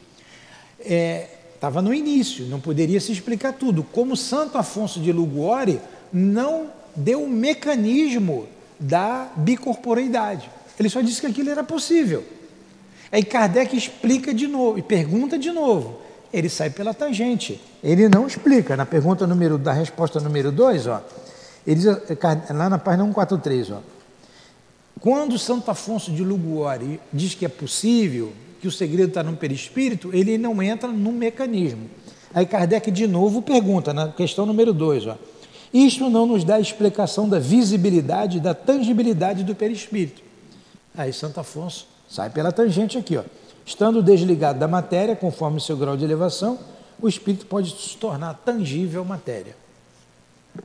Estava 0.78 1.78
é, 1.78 1.82
no 1.82 1.94
início, 1.94 2.44
não 2.46 2.60
poderia 2.60 3.00
se 3.00 3.10
explicar 3.10 3.54
tudo. 3.54 3.82
Como 3.82 4.14
Santo 4.14 4.58
Afonso 4.58 5.00
de 5.00 5.10
Luguore 5.10 5.80
não 6.12 6.66
deu 6.94 7.22
um 7.22 7.28
mecanismo 7.28 8.48
da 8.78 9.28
bicorporeidade. 9.36 10.50
Ele 10.78 10.88
só 10.88 11.00
disse 11.00 11.20
que 11.20 11.26
aquilo 11.26 11.50
era 11.50 11.64
possível. 11.64 12.24
Aí 13.10 13.24
Kardec 13.24 13.76
explica 13.76 14.32
de 14.32 14.46
novo 14.46 14.78
e 14.78 14.82
pergunta 14.82 15.38
de 15.38 15.50
novo. 15.50 16.00
Ele 16.32 16.48
sai 16.48 16.70
pela 16.70 16.92
tangente. 16.92 17.60
Ele 17.82 18.08
não 18.08 18.26
explica. 18.26 18.76
Na 18.76 18.84
pergunta 18.84 19.26
número 19.26 19.56
da 19.56 19.72
resposta 19.72 20.20
número 20.20 20.52
2, 20.52 20.86
ó, 20.86 21.02
ele 21.66 21.76
diz, 21.76 21.86
lá 22.50 22.68
na 22.68 22.78
página 22.78 23.04
143, 23.04 23.70
ó, 23.70 23.80
quando 25.00 25.38
Santo 25.38 25.70
Afonso 25.70 26.12
de 26.12 26.22
Luguori 26.22 27.00
diz 27.12 27.34
que 27.34 27.44
é 27.44 27.48
possível, 27.48 28.32
que 28.60 28.68
o 28.68 28.72
segredo 28.72 29.08
está 29.08 29.22
no 29.22 29.36
perispírito, 29.36 30.10
ele 30.12 30.36
não 30.36 30.62
entra 30.62 30.88
no 30.88 31.12
mecanismo. 31.12 31.88
Aí 32.34 32.44
Kardec 32.44 32.90
de 32.90 33.06
novo 33.06 33.40
pergunta, 33.40 33.94
na 33.94 34.08
questão 34.08 34.44
número 34.44 34.72
2, 34.72 35.04
isto 35.72 36.08
não 36.08 36.26
nos 36.26 36.44
dá 36.44 36.58
explicação 36.58 37.28
da 37.28 37.38
visibilidade, 37.38 38.40
da 38.40 38.54
tangibilidade 38.54 39.44
do 39.44 39.54
perispírito. 39.54 40.22
Aí 40.96 41.12
Santo 41.12 41.40
Afonso 41.40 41.86
sai 42.08 42.30
pela 42.30 42.52
tangente 42.52 42.96
aqui, 42.96 43.16
ó. 43.16 43.24
Estando 43.64 44.02
desligado 44.02 44.58
da 44.58 44.66
matéria, 44.66 45.14
conforme 45.14 45.60
seu 45.60 45.76
grau 45.76 45.96
de 45.96 46.04
elevação, 46.04 46.58
o 47.00 47.08
espírito 47.08 47.46
pode 47.46 47.70
se 47.70 47.96
tornar 47.96 48.34
tangível 48.34 49.04
matéria. 49.04 49.54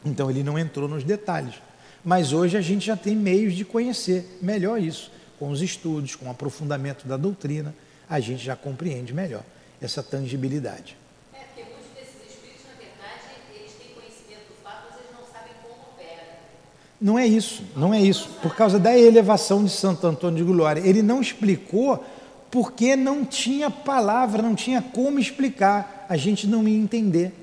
Então 0.05 0.29
ele 0.29 0.43
não 0.43 0.57
entrou 0.57 0.87
nos 0.87 1.03
detalhes. 1.03 1.55
Mas 2.03 2.33
hoje 2.33 2.57
a 2.57 2.61
gente 2.61 2.85
já 2.85 2.97
tem 2.97 3.15
meios 3.15 3.53
de 3.53 3.63
conhecer 3.63 4.37
melhor 4.41 4.81
isso. 4.81 5.11
Com 5.39 5.49
os 5.49 5.61
estudos, 5.61 6.15
com 6.15 6.25
o 6.25 6.31
aprofundamento 6.31 7.07
da 7.07 7.17
doutrina, 7.17 7.73
a 8.09 8.19
gente 8.19 8.43
já 8.43 8.55
compreende 8.55 9.13
melhor 9.13 9.43
essa 9.81 10.03
tangibilidade. 10.03 10.97
É, 11.33 11.39
porque 11.39 11.63
muitos 11.63 11.91
desses 11.93 12.35
espíritos, 12.35 12.65
na 12.65 12.73
verdade, 12.79 13.23
eles 13.55 13.71
têm 13.73 13.93
conhecimento 13.95 14.47
do 14.49 14.63
fato, 14.63 14.87
mas 14.89 14.99
eles 14.99 15.11
não 15.11 15.25
sabem 15.31 15.53
como 15.61 15.73
opera. 15.91 16.39
Não 17.03 17.19
é 17.19 17.27
isso, 17.27 17.63
não 17.75 17.93
é 17.93 17.99
isso. 17.99 18.29
Por 18.41 18.55
causa 18.55 18.79
da 18.79 18.97
elevação 18.97 19.65
de 19.65 19.71
Santo 19.71 20.07
Antônio 20.07 20.37
de 20.37 20.43
Glória. 20.49 20.79
Ele 20.79 21.01
não 21.01 21.19
explicou 21.19 22.01
porque 22.49 22.95
não 22.95 23.25
tinha 23.25 23.69
palavra, 23.69 24.41
não 24.41 24.55
tinha 24.55 24.81
como 24.81 25.19
explicar. 25.19 26.05
A 26.07 26.15
gente 26.15 26.47
não 26.47 26.65
ia 26.65 26.77
entender. 26.77 27.33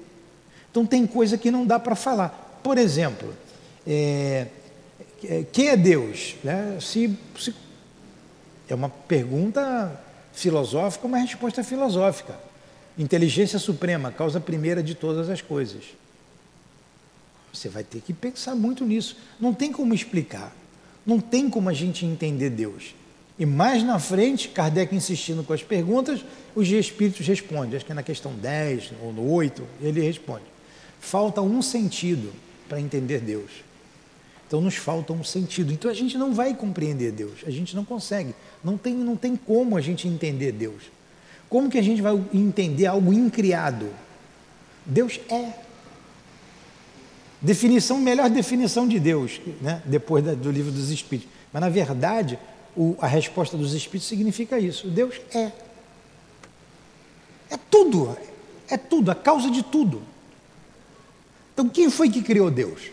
Então 0.70 0.86
tem 0.86 1.06
coisa 1.06 1.36
que 1.36 1.50
não 1.50 1.66
dá 1.66 1.78
para 1.78 1.94
falar. 1.94 2.58
Por 2.62 2.78
exemplo, 2.78 3.34
é, 3.86 4.46
é, 5.24 5.44
que 5.52 5.68
é 5.68 5.76
Deus? 5.76 6.36
Né? 6.42 6.78
Se, 6.80 7.14
se, 7.38 7.54
é 8.66 8.74
uma 8.74 8.88
pergunta 8.88 9.92
filosófica, 10.32 11.06
uma 11.06 11.18
resposta 11.18 11.62
filosófica. 11.62 12.34
Inteligência 12.96 13.58
suprema, 13.58 14.10
causa 14.10 14.40
primeira 14.40 14.82
de 14.82 14.94
todas 14.94 15.28
as 15.28 15.42
coisas. 15.42 15.82
Você 17.52 17.68
vai 17.68 17.82
ter 17.84 18.00
que 18.00 18.12
pensar 18.12 18.54
muito 18.54 18.84
nisso. 18.84 19.16
Não 19.40 19.52
tem 19.52 19.72
como 19.72 19.94
explicar. 19.94 20.54
Não 21.04 21.18
tem 21.18 21.48
como 21.48 21.68
a 21.68 21.72
gente 21.72 22.06
entender 22.06 22.50
Deus. 22.50 22.94
E 23.38 23.46
mais 23.46 23.82
na 23.82 23.98
frente, 23.98 24.48
Kardec 24.48 24.94
insistindo 24.94 25.42
com 25.42 25.52
as 25.52 25.62
perguntas, 25.62 26.24
os 26.54 26.68
espíritos 26.68 27.26
respondem. 27.26 27.74
Acho 27.74 27.86
que 27.86 27.92
é 27.92 27.94
na 27.94 28.02
questão 28.02 28.34
10 28.34 28.92
ou 29.02 29.12
no 29.12 29.30
8, 29.30 29.62
ele 29.80 30.00
responde. 30.02 30.44
Falta 31.00 31.40
um 31.40 31.62
sentido 31.62 32.32
para 32.68 32.80
entender 32.80 33.20
Deus. 33.20 33.50
Então 34.46 34.60
nos 34.60 34.74
falta 34.74 35.12
um 35.12 35.24
sentido. 35.24 35.72
Então 35.72 35.90
a 35.90 35.94
gente 35.94 36.18
não 36.18 36.34
vai 36.34 36.54
compreender 36.54 37.12
Deus, 37.12 37.38
a 37.46 37.50
gente 37.50 37.74
não 37.74 37.84
consegue. 37.84 38.34
Não 38.62 38.76
tem, 38.76 38.94
não 38.94 39.16
tem 39.16 39.36
como 39.36 39.76
a 39.76 39.80
gente 39.80 40.06
entender 40.06 40.52
Deus. 40.52 40.82
Como 41.48 41.70
que 41.70 41.78
a 41.78 41.82
gente 41.82 42.02
vai 42.02 42.12
entender 42.34 42.86
algo 42.86 43.12
incriado? 43.12 43.88
Deus 44.84 45.18
é. 45.30 45.69
Definição, 47.42 47.98
melhor 47.98 48.28
definição 48.28 48.86
de 48.86 49.00
Deus, 49.00 49.40
né? 49.62 49.82
depois 49.86 50.22
da, 50.22 50.34
do 50.34 50.50
livro 50.50 50.70
dos 50.70 50.90
Espíritos. 50.90 51.32
Mas 51.52 51.60
na 51.60 51.68
verdade, 51.68 52.38
o, 52.76 52.96
a 53.00 53.06
resposta 53.06 53.56
dos 53.56 53.72
Espíritos 53.72 54.08
significa 54.08 54.58
isso: 54.58 54.88
Deus 54.88 55.20
é. 55.34 55.50
É 57.50 57.56
tudo, 57.70 58.16
é 58.68 58.76
tudo, 58.76 59.10
a 59.10 59.14
causa 59.14 59.50
de 59.50 59.62
tudo. 59.62 60.02
Então 61.52 61.68
quem 61.68 61.90
foi 61.90 62.08
que 62.10 62.22
criou 62.22 62.50
Deus? 62.50 62.90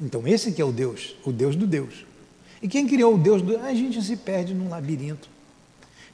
Então 0.00 0.26
esse 0.28 0.52
que 0.52 0.60
é 0.60 0.64
o 0.64 0.72
Deus, 0.72 1.16
o 1.24 1.32
Deus 1.32 1.56
do 1.56 1.66
Deus. 1.66 2.04
E 2.62 2.68
quem 2.68 2.86
criou 2.86 3.14
o 3.14 3.18
Deus 3.18 3.42
do 3.42 3.56
A 3.58 3.74
gente 3.74 4.02
se 4.02 4.16
perde 4.16 4.54
num 4.54 4.68
labirinto. 4.68 5.28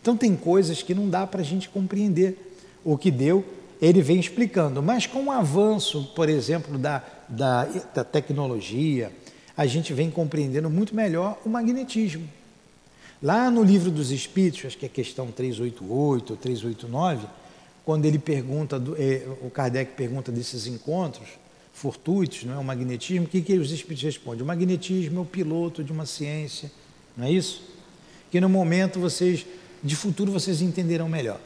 Então 0.01 0.17
tem 0.17 0.35
coisas 0.35 0.83
que 0.83 0.95
não 0.95 1.09
dá 1.09 1.27
para 1.27 1.41
a 1.41 1.45
gente 1.45 1.69
compreender. 1.69 2.37
O 2.85 2.99
que 2.99 3.11
deu, 3.11 3.45
ele 3.83 4.01
vem 4.01 4.21
explicando. 4.21 4.81
Mas 4.81 5.07
com 5.07 5.25
o 5.25 5.33
avanço, 5.33 6.05
por 6.15 6.29
exemplo, 6.29 6.79
da, 6.79 7.03
da, 7.29 7.65
da 7.93 8.05
tecnologia, 8.05 9.11
a 9.57 9.67
gente 9.67 9.93
vem 9.93 10.09
compreendendo 10.09 10.71
muito 10.71 10.95
melhor 10.95 11.37
o 11.45 11.49
magnetismo. 11.49 12.29
Lá 13.21 13.51
no 13.51 13.63
livro 13.63 13.91
dos 13.91 14.13
Espíritos, 14.13 14.65
acho 14.65 14.79
que 14.79 14.87
é 14.87 14.89
questão 14.89 15.33
388 15.33 16.33
ou 16.33 16.37
389, 16.37 17.27
quando 17.85 18.05
ele 18.05 18.19
pergunta, 18.19 18.81
eh, 18.97 19.27
o 19.43 19.51
Kardec 19.51 19.93
pergunta 19.95 20.31
desses 20.31 20.69
encontros, 20.69 21.29
fortuitos, 21.73 22.45
não 22.45 22.55
é? 22.55 22.59
o 22.59 22.65
magnetismo, 22.65 23.27
o 23.27 23.29
que, 23.29 23.41
que 23.41 23.55
os 23.55 23.73
espíritos 23.73 24.05
respondem? 24.05 24.43
O 24.43 24.47
magnetismo 24.47 25.21
é 25.21 25.23
o 25.23 25.25
piloto 25.25 25.83
de 25.83 25.91
uma 25.91 26.07
ciência, 26.07 26.71
não 27.17 27.27
é 27.27 27.33
isso? 27.33 27.63
Que 28.31 28.41
no 28.41 28.49
momento 28.49 29.01
vocês, 29.01 29.45
de 29.83 29.97
futuro, 29.97 30.31
vocês 30.31 30.63
entenderão 30.63 31.09
melhor. 31.09 31.41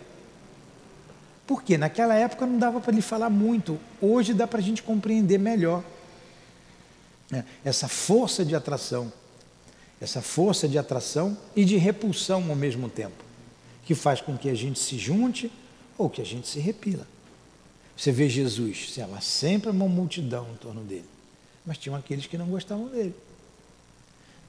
Por 1.46 1.62
quê? 1.62 1.78
Naquela 1.78 2.14
época 2.14 2.46
não 2.46 2.58
dava 2.58 2.80
para 2.80 2.92
lhe 2.92 3.02
falar 3.02 3.30
muito, 3.30 3.78
hoje 4.00 4.34
dá 4.34 4.46
para 4.46 4.58
a 4.58 4.62
gente 4.62 4.82
compreender 4.82 5.38
melhor 5.38 5.82
né? 7.30 7.44
essa 7.64 7.88
força 7.88 8.44
de 8.44 8.54
atração, 8.54 9.12
essa 10.00 10.20
força 10.20 10.68
de 10.68 10.78
atração 10.78 11.36
e 11.54 11.64
de 11.64 11.76
repulsão 11.76 12.48
ao 12.48 12.56
mesmo 12.56 12.88
tempo, 12.88 13.24
que 13.84 13.94
faz 13.94 14.20
com 14.20 14.36
que 14.36 14.48
a 14.48 14.54
gente 14.54 14.78
se 14.78 14.98
junte 14.98 15.50
ou 15.96 16.10
que 16.10 16.20
a 16.20 16.24
gente 16.24 16.48
se 16.48 16.58
repila. 16.58 17.06
Você 17.96 18.12
vê 18.12 18.28
Jesus, 18.28 18.92
sei 18.92 19.06
lá, 19.06 19.20
sempre 19.20 19.70
uma 19.70 19.88
multidão 19.88 20.46
em 20.52 20.56
torno 20.56 20.82
dele. 20.82 21.08
Mas 21.64 21.78
tinham 21.78 21.96
aqueles 21.96 22.26
que 22.26 22.36
não 22.36 22.46
gostavam 22.46 22.88
dele. 22.88 23.14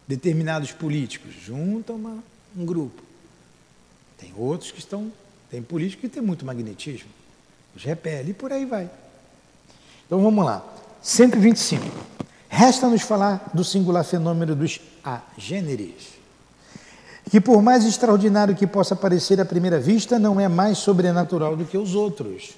Determinados 0.07 0.71
políticos 0.71 1.33
juntam 1.33 1.95
uma, 1.95 2.23
um 2.55 2.65
grupo. 2.65 3.01
Tem 4.17 4.33
outros 4.35 4.71
que 4.71 4.79
estão. 4.79 5.11
Tem 5.49 5.61
políticos 5.61 6.01
que 6.01 6.09
têm 6.09 6.21
muito 6.21 6.45
magnetismo. 6.45 7.09
Os 7.75 7.83
repele 7.83 8.31
e 8.31 8.33
por 8.33 8.51
aí 8.51 8.65
vai. 8.65 8.89
Então 10.05 10.21
vamos 10.21 10.43
lá. 10.43 10.65
125. 11.01 11.83
Resta-nos 12.49 13.01
falar 13.01 13.49
do 13.53 13.63
singular 13.63 14.03
fenômeno 14.03 14.55
dos 14.55 14.79
agêneres. 15.03 16.17
Que 17.29 17.41
por 17.41 17.61
mais 17.61 17.85
extraordinário 17.85 18.55
que 18.55 18.65
possa 18.65 18.95
parecer 18.95 19.39
à 19.39 19.45
primeira 19.45 19.79
vista, 19.79 20.17
não 20.17 20.39
é 20.39 20.47
mais 20.47 20.77
sobrenatural 20.77 21.55
do 21.55 21.65
que 21.65 21.77
os 21.77 21.93
outros 21.93 22.55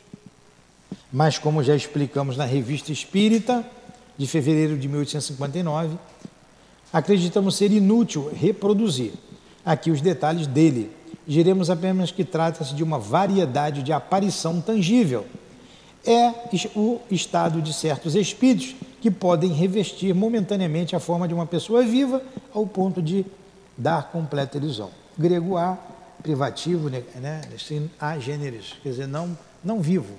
mas, 1.12 1.38
como 1.40 1.64
já 1.64 1.76
explicamos 1.76 2.38
na 2.38 2.46
Revista 2.46 2.92
Espírita, 2.92 3.66
de 4.18 4.28
fevereiro 4.28 4.78
de 4.78 4.88
1859, 4.88 5.98
acreditamos 6.94 7.56
ser 7.56 7.72
inútil 7.72 8.32
reproduzir 8.34 9.14
aqui 9.66 9.92
os 9.92 10.02
detalhes 10.02 10.46
dele. 10.46 10.92
Diremos 11.30 11.70
apenas 11.70 12.10
que 12.10 12.26
trata-se 12.26 12.74
de 12.74 12.84
uma 12.84 12.98
variedade 12.98 13.84
de 13.84 13.94
aparição 13.94 14.60
tangível. 14.60 15.28
É 16.04 16.34
o 16.76 17.00
estado 17.12 17.62
de 17.62 17.72
certos 17.72 18.16
espíritos 18.16 18.76
que 19.00 19.12
podem 19.12 19.54
revestir 19.54 20.16
momentaneamente 20.16 20.96
a 20.96 21.00
forma 21.00 21.28
de 21.28 21.34
uma 21.36 21.46
pessoa 21.46 21.84
viva 21.84 22.20
ao 22.52 22.66
ponto 22.66 23.00
de 23.00 23.24
dar 23.78 24.10
completa 24.10 24.58
ilusão. 24.58 24.90
Grego 25.16 25.56
A, 25.56 25.78
privativo, 26.24 26.90
né, 26.90 27.42
assim, 27.56 27.88
a 28.00 28.18
gêneros, 28.18 28.76
quer 28.82 28.90
dizer, 28.90 29.08
não, 29.08 29.38
não 29.64 29.82
vivo, 29.82 30.16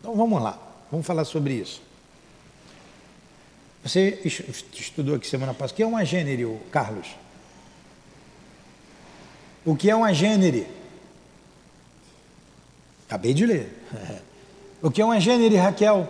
então 0.00 0.16
vamos 0.16 0.42
lá, 0.42 0.58
vamos 0.90 1.06
falar 1.06 1.24
sobre 1.24 1.54
isso. 1.54 1.80
Você 3.84 4.18
estudou 4.74 5.14
aqui 5.14 5.28
semana 5.28 5.54
passada. 5.54 5.74
O 5.74 5.76
que 5.76 5.82
é 5.84 5.86
um 5.86 5.96
agênere, 5.96 6.44
Carlos? 6.72 7.06
O 9.68 9.76
que 9.76 9.90
é 9.90 9.94
um 9.94 10.02
agênere? 10.02 10.66
Acabei 13.06 13.34
de 13.34 13.44
ler. 13.44 13.68
O 14.80 14.90
que 14.92 15.02
é 15.02 15.04
um 15.04 15.10
agênere, 15.10 15.56
Raquel? 15.56 16.08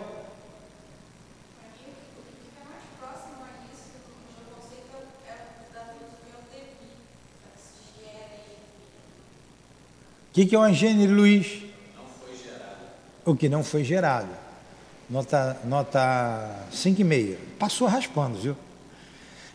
O 10.29 10.31
que, 10.31 10.45
que 10.45 10.55
é 10.55 10.59
um 10.59 10.61
agênere, 10.61 11.11
Luiz? 11.11 11.63
o 13.25 13.35
que 13.35 13.49
não 13.49 13.63
foi 13.63 13.83
gerado. 13.83 14.29
Nota, 15.09 15.59
nota 15.65 16.65
5,5. 16.71 17.35
Passou 17.57 17.87
raspando, 17.87 18.37
viu? 18.37 18.55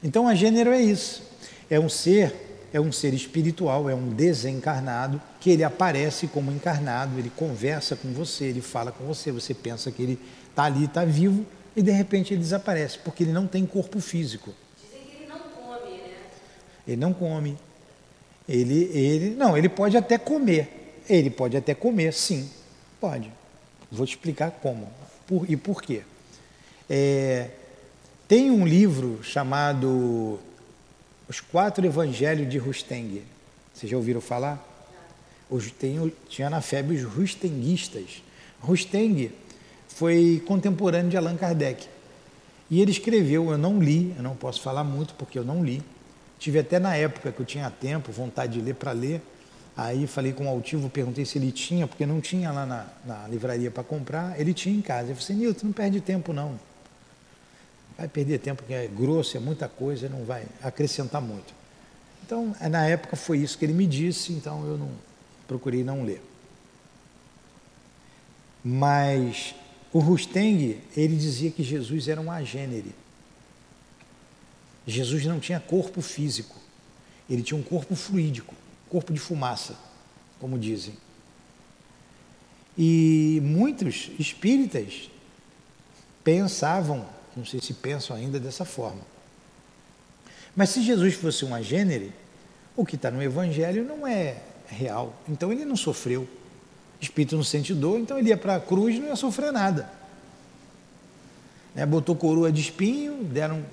Então, 0.02 0.28
a 0.28 0.34
gênero 0.34 0.72
é 0.72 0.80
isso. 0.82 1.22
É 1.70 1.80
um 1.80 1.88
ser, 1.88 2.43
é 2.75 2.81
um 2.81 2.91
ser 2.91 3.14
espiritual, 3.14 3.89
é 3.89 3.95
um 3.95 4.09
desencarnado, 4.09 5.22
que 5.39 5.49
ele 5.49 5.62
aparece 5.62 6.27
como 6.27 6.51
encarnado, 6.51 7.16
ele 7.16 7.31
conversa 7.31 7.95
com 7.95 8.12
você, 8.12 8.47
ele 8.47 8.61
fala 8.61 8.91
com 8.91 9.05
você, 9.05 9.31
você 9.31 9.55
pensa 9.55 9.93
que 9.93 10.03
ele 10.03 10.18
está 10.51 10.64
ali, 10.64 10.87
está 10.87 11.05
vivo, 11.05 11.47
e 11.77 11.81
de 11.81 11.93
repente 11.93 12.35
ele 12.35 12.41
desaparece, 12.41 12.99
porque 12.99 13.22
ele 13.22 13.31
não 13.31 13.47
tem 13.47 13.64
corpo 13.64 14.01
físico. 14.01 14.53
Dizem 14.83 15.07
que 15.07 15.22
ele 15.22 15.29
não 15.29 15.39
come, 15.39 15.99
né? 15.99 16.16
Ele 16.85 16.97
não 16.97 17.12
come. 17.12 17.57
Ele, 18.49 18.91
ele, 18.93 19.31
não, 19.37 19.57
ele 19.57 19.68
pode 19.68 19.97
até 19.97 20.18
comer. 20.18 20.99
Ele 21.09 21.31
pode 21.31 21.57
até 21.57 21.77
comer, 21.77 22.12
sim, 22.12 22.51
pode. 23.01 23.31
Vou 23.89 24.05
te 24.05 24.16
explicar 24.16 24.51
como 24.51 24.89
por, 25.29 25.49
e 25.49 25.57
por 25.57 25.81
quê. 25.81 26.03
É, 26.91 27.51
tem 28.27 28.51
um 28.51 28.66
livro 28.66 29.22
chamado 29.22 30.41
Os 31.27 31.41
Quatro 31.41 31.87
Evangelhos 31.87 32.51
de 32.51 32.59
Rusteng. 32.59 33.22
Vocês 33.72 33.91
já 33.91 33.97
ouviram 33.97 34.20
falar? 34.20 34.62
Os, 35.49 35.70
tem, 35.70 36.12
tinha 36.29 36.51
na 36.51 36.61
FEB 36.61 36.93
os 36.93 37.05
rustenguistas. 37.05 38.22
Rusteng 38.61 39.33
foi 39.89 40.43
contemporâneo 40.47 41.11
de 41.11 41.16
Allan 41.16 41.37
Kardec. 41.37 41.89
E 42.70 42.81
ele 42.81 42.91
escreveu, 42.91 43.51
eu 43.51 43.57
não 43.57 43.83
li, 43.83 44.12
eu 44.16 44.22
não 44.22 44.37
posso 44.37 44.61
falar 44.61 44.85
muito 44.85 45.14
porque 45.14 45.39
eu 45.39 45.45
não 45.45 45.64
li. 45.64 45.83
Tive 46.39 46.59
até 46.59 46.79
na 46.79 46.95
época 46.95 47.33
que 47.33 47.41
eu 47.41 47.47
tinha 47.47 47.70
tempo, 47.70 48.12
vontade 48.12 48.59
de 48.59 48.61
ler 48.61 48.75
para 48.75 48.93
ler. 48.93 49.22
Aí 49.75 50.07
falei 50.07 50.35
com 50.35 50.45
o 50.45 50.49
altivo, 50.49 50.91
perguntei 50.91 51.25
se 51.25 51.39
ele 51.39 51.51
tinha, 51.51 51.87
porque 51.87 52.05
não 52.05 52.20
tinha 52.20 52.53
lá 52.53 52.66
na, 52.66 52.87
na 53.05 53.29
livraria 53.29 53.70
para 53.70 53.83
comprar. 53.83 54.39
Ele 54.39 54.53
tinha 54.53 54.77
em 54.77 54.83
casa. 54.83 55.11
Eu 55.11 55.16
falei 55.16 55.25
assim, 55.25 55.35
Nilton, 55.35 55.66
não 55.68 55.72
perde 55.72 56.03
tempo 56.03 56.35
não. 56.35 56.61
Vai 57.97 58.09
perder 58.09 58.38
tempo, 58.38 58.62
porque 58.62 58.74
é 58.74 58.86
grosso, 58.88 59.36
é 59.36 59.40
muita 59.40 59.68
coisa, 59.68 60.09
não 60.09 60.24
vai 60.24 60.45
acrescentar 60.62 61.22
muito. 61.22 61.55
Então, 62.24 62.55
é, 62.61 62.68
na 62.68 62.86
época 62.86 63.16
foi 63.16 63.38
isso 63.38 63.57
que 63.57 63.64
ele 63.64 63.74
me 63.74 63.86
disse, 63.86 64.32
então 64.32 64.66
eu 64.66 64.76
não 64.76 64.90
procurei 65.47 65.84
não 65.84 66.05
ler. 66.05 66.22
Mas 68.64 69.55
o 69.92 69.99
Rusteng, 69.99 70.80
ele 70.97 71.16
dizia 71.16 71.51
que 71.51 71.62
Jesus 71.62 72.09
era 72.09 72.20
um 72.20 72.30
agênere. 72.30 72.95
Jesus 74.86 75.24
não 75.26 75.38
tinha 75.38 75.61
corpo 75.61 76.03
físico, 76.03 76.57
ele 77.28 77.42
tinha 77.42 77.59
um 77.59 77.62
corpo 77.62 77.95
fluídico, 77.95 78.55
corpo 78.88 79.12
de 79.12 79.20
fumaça, 79.20 79.76
como 80.40 80.59
dizem. 80.59 80.95
E 82.76 83.40
muitos 83.42 84.11
espíritas 84.18 85.09
pensavam, 86.24 87.07
não 87.37 87.45
sei 87.45 87.61
se 87.61 87.74
pensam 87.74 88.16
ainda 88.16 88.39
dessa 88.39 88.64
forma. 88.64 89.03
Mas 90.55 90.70
se 90.70 90.82
Jesus 90.82 91.14
fosse 91.14 91.45
um 91.45 91.55
agênere, 91.55 92.12
o 92.76 92.85
que 92.85 92.97
está 92.97 93.11
no 93.11 93.22
Evangelho 93.22 93.85
não 93.85 94.07
é 94.07 94.37
real. 94.68 95.14
Então 95.28 95.53
ele 95.53 95.64
não 95.64 95.76
sofreu. 95.76 96.28
Espírito 97.01 97.37
não 97.37 97.45
sente 97.45 97.74
dor, 97.74 97.99
então 97.99 98.18
ele 98.18 98.28
ia 98.28 98.37
para 98.37 98.57
a 98.57 98.61
cruz 98.61 98.95
e 98.95 98.99
não 98.99 99.09
ia 99.09 99.16
sofrer 99.16 99.53
nada. 99.53 99.91
Né? 101.74 101.85
Botou 101.85 102.14
coroa 102.14 102.51
de 102.53 102.61
espinho, 102.61 103.24
deram, 103.24 103.64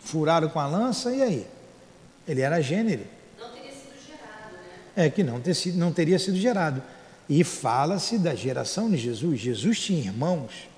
furaram 0.00 0.48
com 0.48 0.60
a 0.60 0.66
lança, 0.66 1.12
e 1.12 1.22
aí? 1.22 1.46
Ele 2.28 2.40
era 2.40 2.60
gênero. 2.60 3.04
Não 3.38 3.50
teria 3.50 3.72
sido 3.72 4.06
gerado, 4.06 4.52
né? 4.96 5.06
É, 5.06 5.10
que 5.10 5.22
não, 5.24 5.40
ter 5.40 5.54
sido, 5.54 5.78
não 5.78 5.92
teria 5.92 6.18
sido 6.18 6.36
gerado. 6.36 6.82
E 7.28 7.42
fala-se 7.42 8.18
da 8.18 8.34
geração 8.34 8.90
de 8.90 8.96
Jesus. 8.96 9.40
Jesus 9.40 9.80
tinha 9.80 9.98
irmãos, 9.98 10.68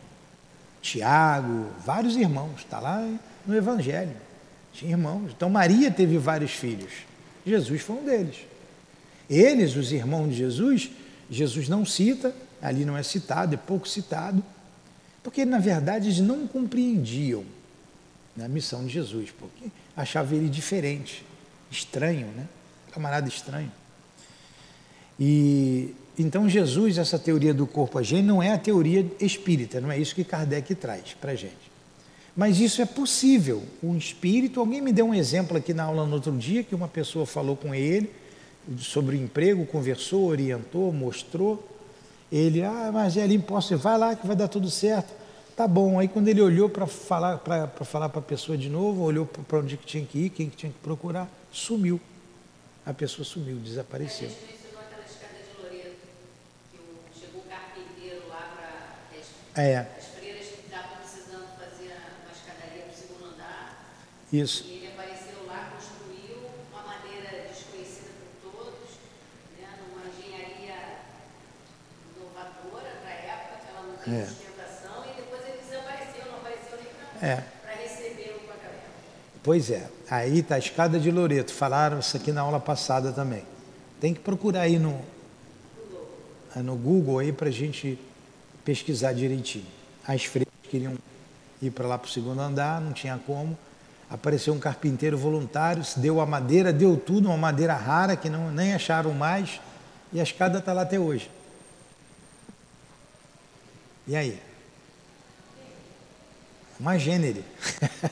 Tiago, 0.80 1.66
vários 1.84 2.16
irmãos, 2.16 2.58
está 2.58 2.78
lá 2.78 3.06
no 3.46 3.54
Evangelho. 3.54 4.16
Tinha 4.72 4.92
irmãos. 4.92 5.32
Então 5.36 5.50
Maria 5.50 5.90
teve 5.90 6.18
vários 6.18 6.52
filhos. 6.52 6.92
Jesus 7.44 7.82
foi 7.82 7.96
um 7.96 8.04
deles. 8.04 8.36
Eles, 9.28 9.76
os 9.76 9.92
irmãos 9.92 10.28
de 10.28 10.36
Jesus, 10.36 10.90
Jesus 11.30 11.68
não 11.68 11.84
cita, 11.84 12.34
ali 12.62 12.84
não 12.84 12.96
é 12.96 13.02
citado, 13.02 13.54
é 13.54 13.58
pouco 13.58 13.86
citado, 13.86 14.42
porque 15.22 15.44
na 15.44 15.58
verdade 15.58 16.06
eles 16.06 16.20
não 16.20 16.46
compreendiam 16.46 17.44
né, 18.36 18.46
a 18.46 18.48
missão 18.48 18.84
de 18.84 18.92
Jesus, 18.92 19.30
porque 19.38 19.70
achavam 19.96 20.38
ele 20.38 20.48
diferente, 20.48 21.24
estranho, 21.70 22.28
né? 22.28 22.46
camarada 22.92 23.28
estranho. 23.28 23.70
E 25.20 25.94
então 26.18 26.48
Jesus, 26.48 26.98
essa 26.98 27.18
teoria 27.18 27.54
do 27.54 27.66
corpo 27.66 27.98
agente, 27.98 28.22
não 28.22 28.42
é 28.42 28.52
a 28.52 28.58
teoria 28.58 29.06
espírita, 29.20 29.80
não 29.80 29.90
é 29.90 29.98
isso 29.98 30.14
que 30.14 30.24
Kardec 30.24 30.74
traz 30.74 31.14
para 31.20 31.32
a 31.32 31.34
gente. 31.36 31.68
Mas 32.36 32.60
isso 32.60 32.82
é 32.82 32.86
possível. 32.86 33.62
Um 33.82 33.96
espírito, 33.96 34.60
alguém 34.60 34.80
me 34.80 34.92
deu 34.92 35.06
um 35.06 35.14
exemplo 35.14 35.56
aqui 35.56 35.74
na 35.74 35.84
aula 35.84 36.06
no 36.06 36.14
outro 36.14 36.32
dia, 36.36 36.62
que 36.62 36.74
uma 36.74 36.88
pessoa 36.88 37.24
falou 37.24 37.56
com 37.56 37.74
ele, 37.74 38.12
sobre 38.78 39.16
o 39.16 39.20
emprego, 39.20 39.64
conversou, 39.66 40.26
orientou, 40.26 40.92
mostrou. 40.92 41.66
Ele, 42.30 42.62
ah, 42.62 42.90
mas 42.92 43.16
é 43.16 43.22
ali 43.22 43.38
posso, 43.38 43.76
vai 43.78 43.96
lá 43.96 44.14
que 44.14 44.26
vai 44.26 44.36
dar 44.36 44.48
tudo 44.48 44.70
certo. 44.70 45.12
Tá 45.56 45.66
bom. 45.66 45.98
Aí 45.98 46.06
quando 46.06 46.28
ele 46.28 46.40
olhou 46.40 46.68
para 46.68 46.86
falar 46.86 47.38
para 47.38 47.66
falar 47.84 48.08
para 48.08 48.20
a 48.20 48.22
pessoa 48.22 48.56
de 48.56 48.68
novo, 48.68 49.02
olhou 49.02 49.26
para 49.26 49.58
onde 49.58 49.76
que 49.76 49.86
tinha 49.86 50.04
que 50.04 50.18
ir, 50.18 50.30
quem 50.30 50.48
que 50.48 50.56
tinha 50.56 50.70
que 50.70 50.78
procurar, 50.78 51.28
sumiu. 51.50 52.00
A 52.84 52.94
pessoa 52.94 53.24
sumiu, 53.24 53.56
desapareceu. 53.56 54.30
É. 59.60 59.78
As 59.98 60.04
freiras 60.16 60.46
que 60.46 60.60
estavam 60.66 60.96
precisando 61.02 61.48
fazer 61.58 61.90
uma 61.90 62.30
escadaria 62.32 62.82
para 62.84 62.92
o 62.92 62.96
segundo 62.96 63.34
andar. 63.34 63.96
Isso. 64.32 64.64
E 64.66 64.76
ele 64.76 64.86
apareceu 64.94 65.44
lá, 65.46 65.72
construiu 65.74 66.46
uma 66.70 66.82
maneira 66.82 67.48
desconhecida 67.50 68.10
por 68.40 68.52
todos, 68.52 68.90
né, 69.58 69.66
numa 69.82 70.06
engenharia 70.06 70.78
inovadora 72.16 72.92
da 73.02 73.10
época, 73.10 73.56
que 73.64 73.68
ela 73.74 73.82
não 73.88 73.96
tinha 74.04 74.22
É. 74.22 74.26
sustentação, 74.26 75.04
e 75.10 75.16
depois 75.20 75.42
ele 75.44 75.58
desapareceu, 75.58 76.24
não 76.30 76.38
apareceu 76.38 76.78
nem 76.78 76.92
para 76.94 77.28
É. 77.28 77.82
recebê-lo 77.82 78.38
com 78.46 78.52
a 78.52 78.56
galera. 78.56 78.82
Pois 79.42 79.70
é, 79.72 79.88
aí 80.08 80.38
está 80.38 80.54
a 80.54 80.58
escada 80.58 81.00
de 81.00 81.10
Loreto. 81.10 81.52
Falaram 81.52 81.98
isso 81.98 82.16
aqui 82.16 82.30
na 82.30 82.42
aula 82.42 82.60
passada 82.60 83.10
também. 83.12 83.44
Tem 84.00 84.14
que 84.14 84.20
procurar 84.20 84.60
aí 84.62 84.78
no, 84.78 85.04
no 86.54 86.76
Google 86.76 87.18
aí 87.18 87.32
para 87.32 87.48
a 87.48 87.52
gente 87.52 87.98
pesquisar 88.72 89.14
direitinho. 89.14 89.64
As 90.06 90.24
freiras 90.26 90.52
queriam 90.64 90.94
ir 91.62 91.70
para 91.70 91.86
lá 91.88 91.96
para 91.96 92.06
o 92.06 92.10
segundo 92.10 92.38
andar, 92.38 92.82
não 92.82 92.92
tinha 92.92 93.18
como. 93.26 93.56
Apareceu 94.10 94.52
um 94.52 94.58
carpinteiro 94.58 95.16
voluntário, 95.16 95.82
deu 95.96 96.20
a 96.20 96.26
madeira, 96.26 96.70
deu 96.70 96.94
tudo, 96.94 97.28
uma 97.28 97.36
madeira 97.38 97.72
rara 97.72 98.14
que 98.14 98.28
não, 98.28 98.50
nem 98.50 98.74
acharam 98.74 99.14
mais, 99.14 99.58
e 100.12 100.20
a 100.20 100.22
escada 100.22 100.58
está 100.58 100.74
lá 100.74 100.82
até 100.82 100.98
hoje. 101.00 101.30
E 104.06 104.14
aí? 104.14 104.38
Uma 106.78 106.98
gênere. 106.98 107.42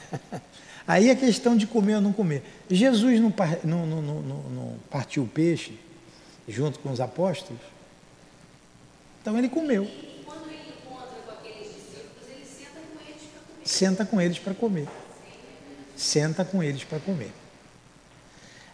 aí 0.88 1.10
é 1.10 1.14
questão 1.14 1.54
de 1.54 1.66
comer 1.66 1.96
ou 1.96 2.00
não 2.00 2.14
comer. 2.14 2.42
Jesus 2.70 3.20
não- 3.20 3.34
não- 3.62 3.86
não- 3.86 4.22
não 4.22 4.76
partiu 4.90 5.24
o 5.24 5.28
peixe 5.28 5.78
junto 6.48 6.78
com 6.78 6.90
os 6.90 7.00
apóstolos? 7.00 7.60
Então 9.20 9.36
ele 9.36 9.48
comeu. 9.50 9.84
E 9.84 10.22
quando 10.24 10.48
ele 10.48 10.72
encontra 10.84 11.18
com 11.24 11.32
aqueles 11.32 11.74
discípulos, 11.74 12.28
ele 12.28 12.44
senta 12.44 12.78
com 12.80 13.00
eles 13.08 13.22
para 13.32 13.40
comer. 13.42 13.55
Senta 13.66 14.04
com 14.06 14.20
eles 14.20 14.38
para 14.38 14.54
comer. 14.54 14.86
Senta 15.96 16.44
com 16.44 16.62
eles 16.62 16.84
para 16.84 17.00
comer. 17.00 17.32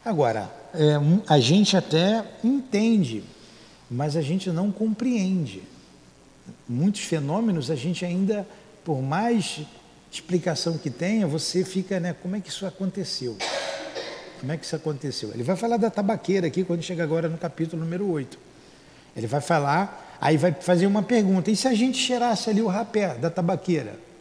Agora, 0.04 0.52
é, 0.74 0.96
a 1.26 1.40
gente 1.40 1.76
até 1.78 2.22
entende, 2.44 3.24
mas 3.90 4.16
a 4.16 4.20
gente 4.20 4.50
não 4.50 4.70
compreende. 4.70 5.62
Muitos 6.68 7.00
fenômenos 7.00 7.70
a 7.70 7.74
gente 7.74 8.04
ainda, 8.04 8.46
por 8.84 9.00
mais 9.00 9.60
explicação 10.10 10.76
que 10.76 10.90
tenha, 10.90 11.26
você 11.26 11.64
fica, 11.64 11.98
né? 11.98 12.14
Como 12.20 12.36
é 12.36 12.40
que 12.40 12.50
isso 12.50 12.66
aconteceu? 12.66 13.38
Como 14.40 14.52
é 14.52 14.58
que 14.58 14.66
isso 14.66 14.76
aconteceu? 14.76 15.30
Ele 15.32 15.42
vai 15.42 15.56
falar 15.56 15.78
da 15.78 15.88
tabaqueira 15.88 16.48
aqui 16.48 16.64
quando 16.64 16.82
chega 16.82 17.02
agora 17.02 17.30
no 17.30 17.38
capítulo 17.38 17.82
número 17.82 18.10
8. 18.10 18.38
Ele 19.16 19.26
vai 19.26 19.40
falar, 19.40 20.18
aí 20.20 20.36
vai 20.36 20.52
fazer 20.52 20.86
uma 20.86 21.02
pergunta: 21.02 21.50
e 21.50 21.56
se 21.56 21.66
a 21.66 21.72
gente 21.72 21.96
cheirasse 21.96 22.50
ali 22.50 22.60
o 22.60 22.66
rapé 22.66 23.14
da 23.14 23.30
tabaqueira? 23.30 24.11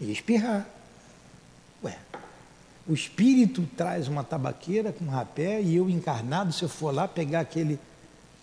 E 0.00 0.10
espirrar. 0.10 0.68
Ué, 1.82 1.96
o 2.86 2.92
espírito 2.92 3.68
traz 3.76 4.08
uma 4.08 4.24
tabaqueira 4.24 4.92
com 4.92 5.06
rapé 5.06 5.60
e 5.62 5.76
eu 5.76 5.88
encarnado, 5.88 6.52
se 6.52 6.62
eu 6.62 6.68
for 6.68 6.92
lá 6.92 7.06
pegar 7.06 7.40
aquele, 7.40 7.78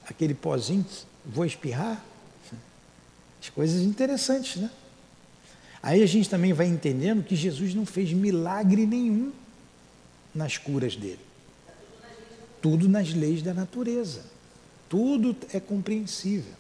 aquele 0.07 0.33
pozinho, 0.33 0.85
vou 1.25 1.45
espirrar? 1.45 2.03
As 3.41 3.49
coisas 3.49 3.81
interessantes, 3.81 4.61
né? 4.61 4.69
Aí 5.83 6.03
a 6.03 6.05
gente 6.05 6.29
também 6.29 6.53
vai 6.53 6.67
entendendo 6.67 7.23
que 7.23 7.35
Jesus 7.35 7.73
não 7.73 7.85
fez 7.85 8.13
milagre 8.13 8.85
nenhum 8.85 9.31
nas 10.33 10.57
curas 10.57 10.95
dele. 10.95 11.19
Tudo 12.61 12.87
nas 12.87 13.11
leis 13.13 13.41
da 13.41 13.53
natureza. 13.53 14.23
Tudo 14.87 15.35
é 15.51 15.59
compreensível. 15.59 16.53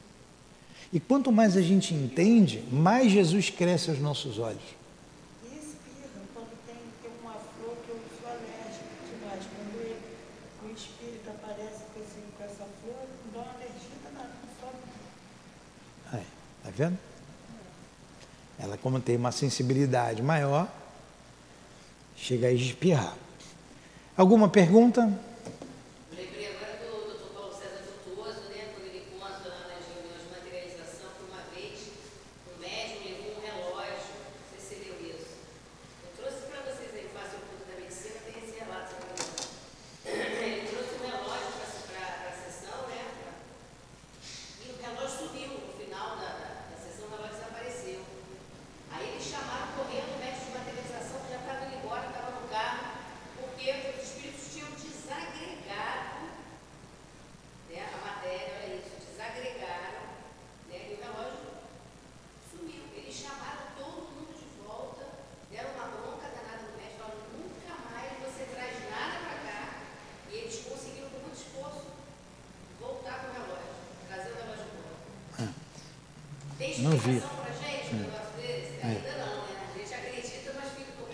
E 0.91 0.99
quanto 0.99 1.31
mais 1.31 1.55
a 1.55 1.61
gente 1.61 1.93
entende, 1.93 2.63
mais 2.71 3.11
Jesus 3.11 3.49
cresce 3.49 3.91
aos 3.91 3.99
nossos 3.99 4.39
olhos. 4.39 4.63
E 5.43 5.47
espirra 5.47 6.09
quando 6.33 6.49
tem, 6.65 6.75
tem 7.03 7.11
uma 7.21 7.33
flor 7.33 7.77
que 7.85 7.91
eu 7.91 7.99
sou 8.19 8.27
alérgica 8.27 8.85
demais. 9.13 9.43
Quando 9.55 9.81
ele, 9.81 9.95
o 10.63 10.73
espírito 10.73 11.29
aparece 11.29 11.83
com, 11.93 12.01
esse, 12.01 12.19
com 12.35 12.43
essa 12.43 12.65
flor, 12.81 13.07
não 13.25 13.33
dá 13.33 13.39
uma 13.47 13.53
alergia 13.53 13.97
danada, 14.03 14.29
não 14.41 14.49
sobe. 14.59 14.77
Aí, 16.11 16.25
tá 16.63 16.70
vendo? 16.81 16.97
Ela, 18.57 18.77
como 18.77 18.99
tem 18.99 19.15
uma 19.15 19.31
sensibilidade 19.31 20.21
maior, 20.23 20.67
chega 22.15 22.47
a 22.47 22.51
espirrar. 22.51 23.15
Alguma 24.17 24.49
pergunta? 24.49 25.01
Lembrei 26.11 26.47
agora 26.55 26.77
do 26.81 27.13
Dr. 27.13 27.33
Paulo 27.33 27.53
César 27.53 27.83
Frutuoso, 27.85 28.41
né, 28.49 28.73
quando 28.73 28.85
ele 28.87 29.05
conta 29.13 29.47
lá 29.49 29.61
nas 29.69 29.85
reuniões 29.93 30.21
de 30.25 30.29
materialização, 30.33 31.09
que 31.17 31.23
uma 31.29 31.43
vez 31.53 31.89
o 32.49 32.61
médium 32.61 33.01
levou 33.05 33.37
um 33.37 33.41
relógio, 33.45 34.13
não 34.17 34.41
sei 34.49 34.59
se 34.59 34.65
você 34.65 34.75
leu 34.85 34.97
isso. 35.09 35.29
Eu 36.05 36.09
trouxe 36.17 36.39
para 36.49 36.61
vocês 36.65 36.89
aí, 36.97 37.05
faço 37.13 37.37
o 37.37 37.45
curso 37.45 37.65
da 37.69 37.75
medicina, 37.77 38.17
tem 38.25 38.41
esse 38.41 38.57
relato. 38.57 38.89
se 38.89 38.93
eu 38.97 39.01
não 39.01 39.09
me 39.09 39.21
engano. 39.21 39.41
Ele 40.41 40.65
trouxe 40.69 40.93
um 40.97 41.05
relógio 41.05 41.49
para 41.93 42.05
a 42.29 42.33
sessão, 42.41 42.77
né, 42.89 43.01
Tem 76.61 76.69
Não 76.69 76.69
vi. 76.69 76.69
explicação 76.69 76.69
pra 76.69 76.69
gente, 76.69 76.69
um 76.69 76.69
negócio 76.69 76.69
desse? 76.69 76.69
Ainda 76.69 76.69
não, 76.69 76.69
né? 76.69 76.69
A 76.69 76.69
gente 76.69 76.69
acredita, 76.69 76.69
mas 76.81 77.01
fica 77.01 77.21
como 77.21 77.63
é 77.63 78.91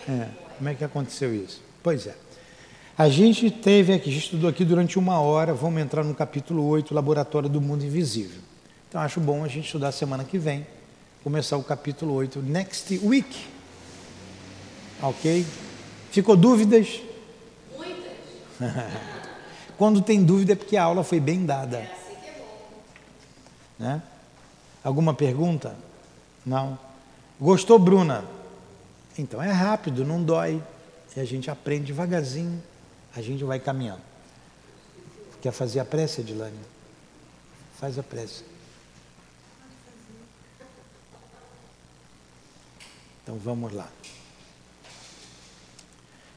É, 0.07 0.25
que 0.25 0.37
pode? 0.37 0.57
como 0.57 0.69
é 0.69 0.75
que 0.75 0.83
aconteceu 0.83 1.33
isso? 1.35 1.61
Pois 1.83 2.07
é. 2.07 2.15
A 2.97 3.09
gente 3.09 3.51
teve 3.51 3.93
aqui, 3.93 4.09
estudou 4.09 4.49
aqui 4.49 4.65
durante 4.65 4.97
uma 4.97 5.19
hora, 5.19 5.53
vamos 5.53 5.81
entrar 5.81 6.03
no 6.03 6.15
capítulo 6.15 6.65
8, 6.65 6.93
Laboratório 6.93 7.47
do 7.47 7.61
Mundo 7.61 7.85
Invisível. 7.85 8.41
Então 8.89 8.99
acho 9.01 9.19
bom 9.19 9.43
a 9.43 9.47
gente 9.47 9.65
estudar 9.65 9.91
semana 9.91 10.23
que 10.23 10.39
vem, 10.39 10.65
começar 11.23 11.57
o 11.57 11.63
capítulo 11.63 12.13
8, 12.13 12.41
next 12.41 12.99
week. 13.03 13.45
Ok? 15.01 15.45
Ficou 16.09 16.35
dúvidas? 16.35 17.01
Muitas. 17.75 18.13
Quando 19.77 20.01
tem 20.01 20.23
dúvida 20.23 20.53
é 20.53 20.55
porque 20.55 20.75
a 20.75 20.83
aula 20.83 21.03
foi 21.03 21.19
bem 21.19 21.45
dada. 21.45 21.77
É 21.77 21.83
assim 21.83 22.15
que 22.19 22.29
é 22.29 22.39
bom. 22.39 22.69
Né? 23.77 24.01
Alguma 24.83 25.13
pergunta? 25.13 25.75
Não? 26.45 26.79
Gostou, 27.39 27.77
Bruna? 27.77 28.23
Então 29.17 29.41
é 29.41 29.51
rápido, 29.51 30.05
não 30.05 30.23
dói. 30.23 30.61
E 31.15 31.19
a 31.19 31.25
gente 31.25 31.49
aprende 31.49 31.85
devagarzinho, 31.85 32.61
a 33.15 33.21
gente 33.21 33.43
vai 33.43 33.59
caminhando. 33.59 34.01
Quer 35.41 35.51
fazer 35.51 35.79
a 35.79 35.85
prece, 35.85 36.21
Edilane? 36.21 36.59
Faz 37.79 37.97
a 37.97 38.03
prece. 38.03 38.43
Então 43.23 43.37
vamos 43.37 43.73
lá. 43.73 43.89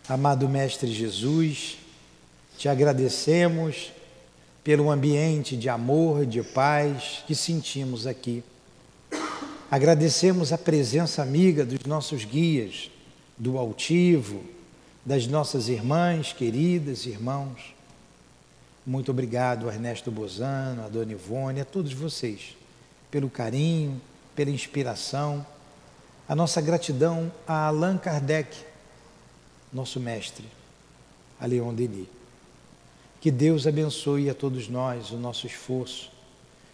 Amado 0.08 0.48
Mestre 0.48 0.92
Jesus, 0.92 1.78
te 2.58 2.68
agradecemos 2.68 3.92
pelo 4.70 4.88
ambiente 4.88 5.56
de 5.56 5.68
amor, 5.68 6.24
de 6.24 6.40
paz 6.44 7.24
que 7.26 7.34
sentimos 7.34 8.06
aqui. 8.06 8.40
Agradecemos 9.68 10.52
a 10.52 10.58
presença 10.58 11.20
amiga 11.20 11.64
dos 11.64 11.80
nossos 11.86 12.24
guias, 12.24 12.88
do 13.36 13.58
altivo, 13.58 14.44
das 15.04 15.26
nossas 15.26 15.68
irmãs 15.68 16.32
queridas, 16.32 17.04
irmãos. 17.04 17.74
Muito 18.86 19.10
obrigado, 19.10 19.68
Ernesto 19.68 20.08
Bozano, 20.08 20.84
a 20.84 20.88
Dona 20.88 21.10
Ivone, 21.10 21.62
a 21.62 21.64
todos 21.64 21.92
vocês, 21.92 22.56
pelo 23.10 23.28
carinho, 23.28 24.00
pela 24.36 24.52
inspiração. 24.52 25.44
A 26.28 26.36
nossa 26.36 26.60
gratidão 26.60 27.32
a 27.44 27.66
Allan 27.66 27.98
Kardec, 27.98 28.56
nosso 29.72 29.98
mestre, 29.98 30.44
a 31.40 31.46
Leon 31.46 31.74
Denis. 31.74 32.19
Que 33.20 33.30
Deus 33.30 33.66
abençoe 33.66 34.30
a 34.30 34.34
todos 34.34 34.68
nós 34.68 35.10
o 35.10 35.16
nosso 35.16 35.46
esforço. 35.46 36.10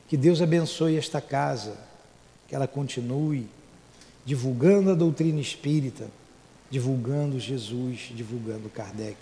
Que 0.08 0.16
Deus 0.16 0.40
abençoe 0.40 0.96
esta 0.96 1.20
casa, 1.20 1.76
que 2.46 2.54
ela 2.54 2.68
continue 2.68 3.48
divulgando 4.24 4.90
a 4.90 4.94
doutrina 4.94 5.40
espírita, 5.40 6.08
divulgando 6.70 7.40
Jesus, 7.40 8.12
divulgando 8.14 8.68
Kardec. 8.68 9.16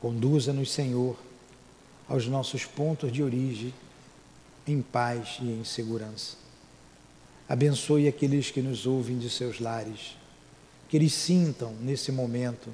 Conduza-nos, 0.00 0.72
Senhor, 0.72 1.16
aos 2.08 2.26
nossos 2.26 2.64
pontos 2.64 3.12
de 3.12 3.22
origem, 3.22 3.72
em 4.66 4.82
paz 4.82 5.38
e 5.40 5.46
em 5.46 5.64
segurança. 5.64 6.36
Abençoe 7.48 8.06
aqueles 8.06 8.50
que 8.50 8.60
nos 8.60 8.86
ouvem 8.86 9.18
de 9.18 9.30
seus 9.30 9.58
lares, 9.58 10.16
que 10.88 10.96
eles 10.96 11.12
sintam 11.12 11.72
nesse 11.80 12.12
momento 12.12 12.68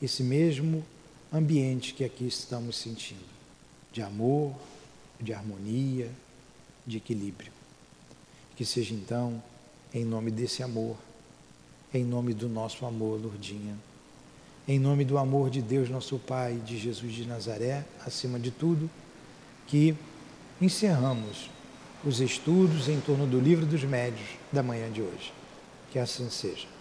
esse 0.00 0.22
mesmo 0.22 0.84
ambiente 1.32 1.94
que 1.94 2.04
aqui 2.04 2.26
estamos 2.26 2.76
sentindo, 2.76 3.24
de 3.90 4.02
amor, 4.02 4.54
de 5.20 5.32
harmonia, 5.32 6.10
de 6.86 6.98
equilíbrio. 6.98 7.52
Que 8.54 8.64
seja 8.64 8.94
então, 8.94 9.42
em 9.94 10.04
nome 10.04 10.30
desse 10.30 10.62
amor, 10.62 10.96
em 11.92 12.04
nome 12.04 12.34
do 12.34 12.48
nosso 12.48 12.84
amor, 12.84 13.20
Lourdinha, 13.20 13.76
em 14.68 14.78
nome 14.78 15.04
do 15.04 15.18
amor 15.18 15.50
de 15.50 15.60
Deus, 15.60 15.88
nosso 15.88 16.18
Pai, 16.18 16.60
de 16.64 16.78
Jesus 16.78 17.12
de 17.12 17.26
Nazaré, 17.26 17.84
acima 18.04 18.38
de 18.38 18.50
tudo, 18.50 18.88
que 19.66 19.96
encerramos 20.60 21.50
os 22.04 22.20
estudos 22.20 22.88
em 22.88 23.00
torno 23.00 23.26
do 23.26 23.40
livro 23.40 23.64
dos 23.64 23.82
médios 23.84 24.28
da 24.52 24.62
manhã 24.62 24.90
de 24.90 25.02
hoje. 25.02 25.32
Que 25.90 25.98
assim 25.98 26.28
seja. 26.30 26.71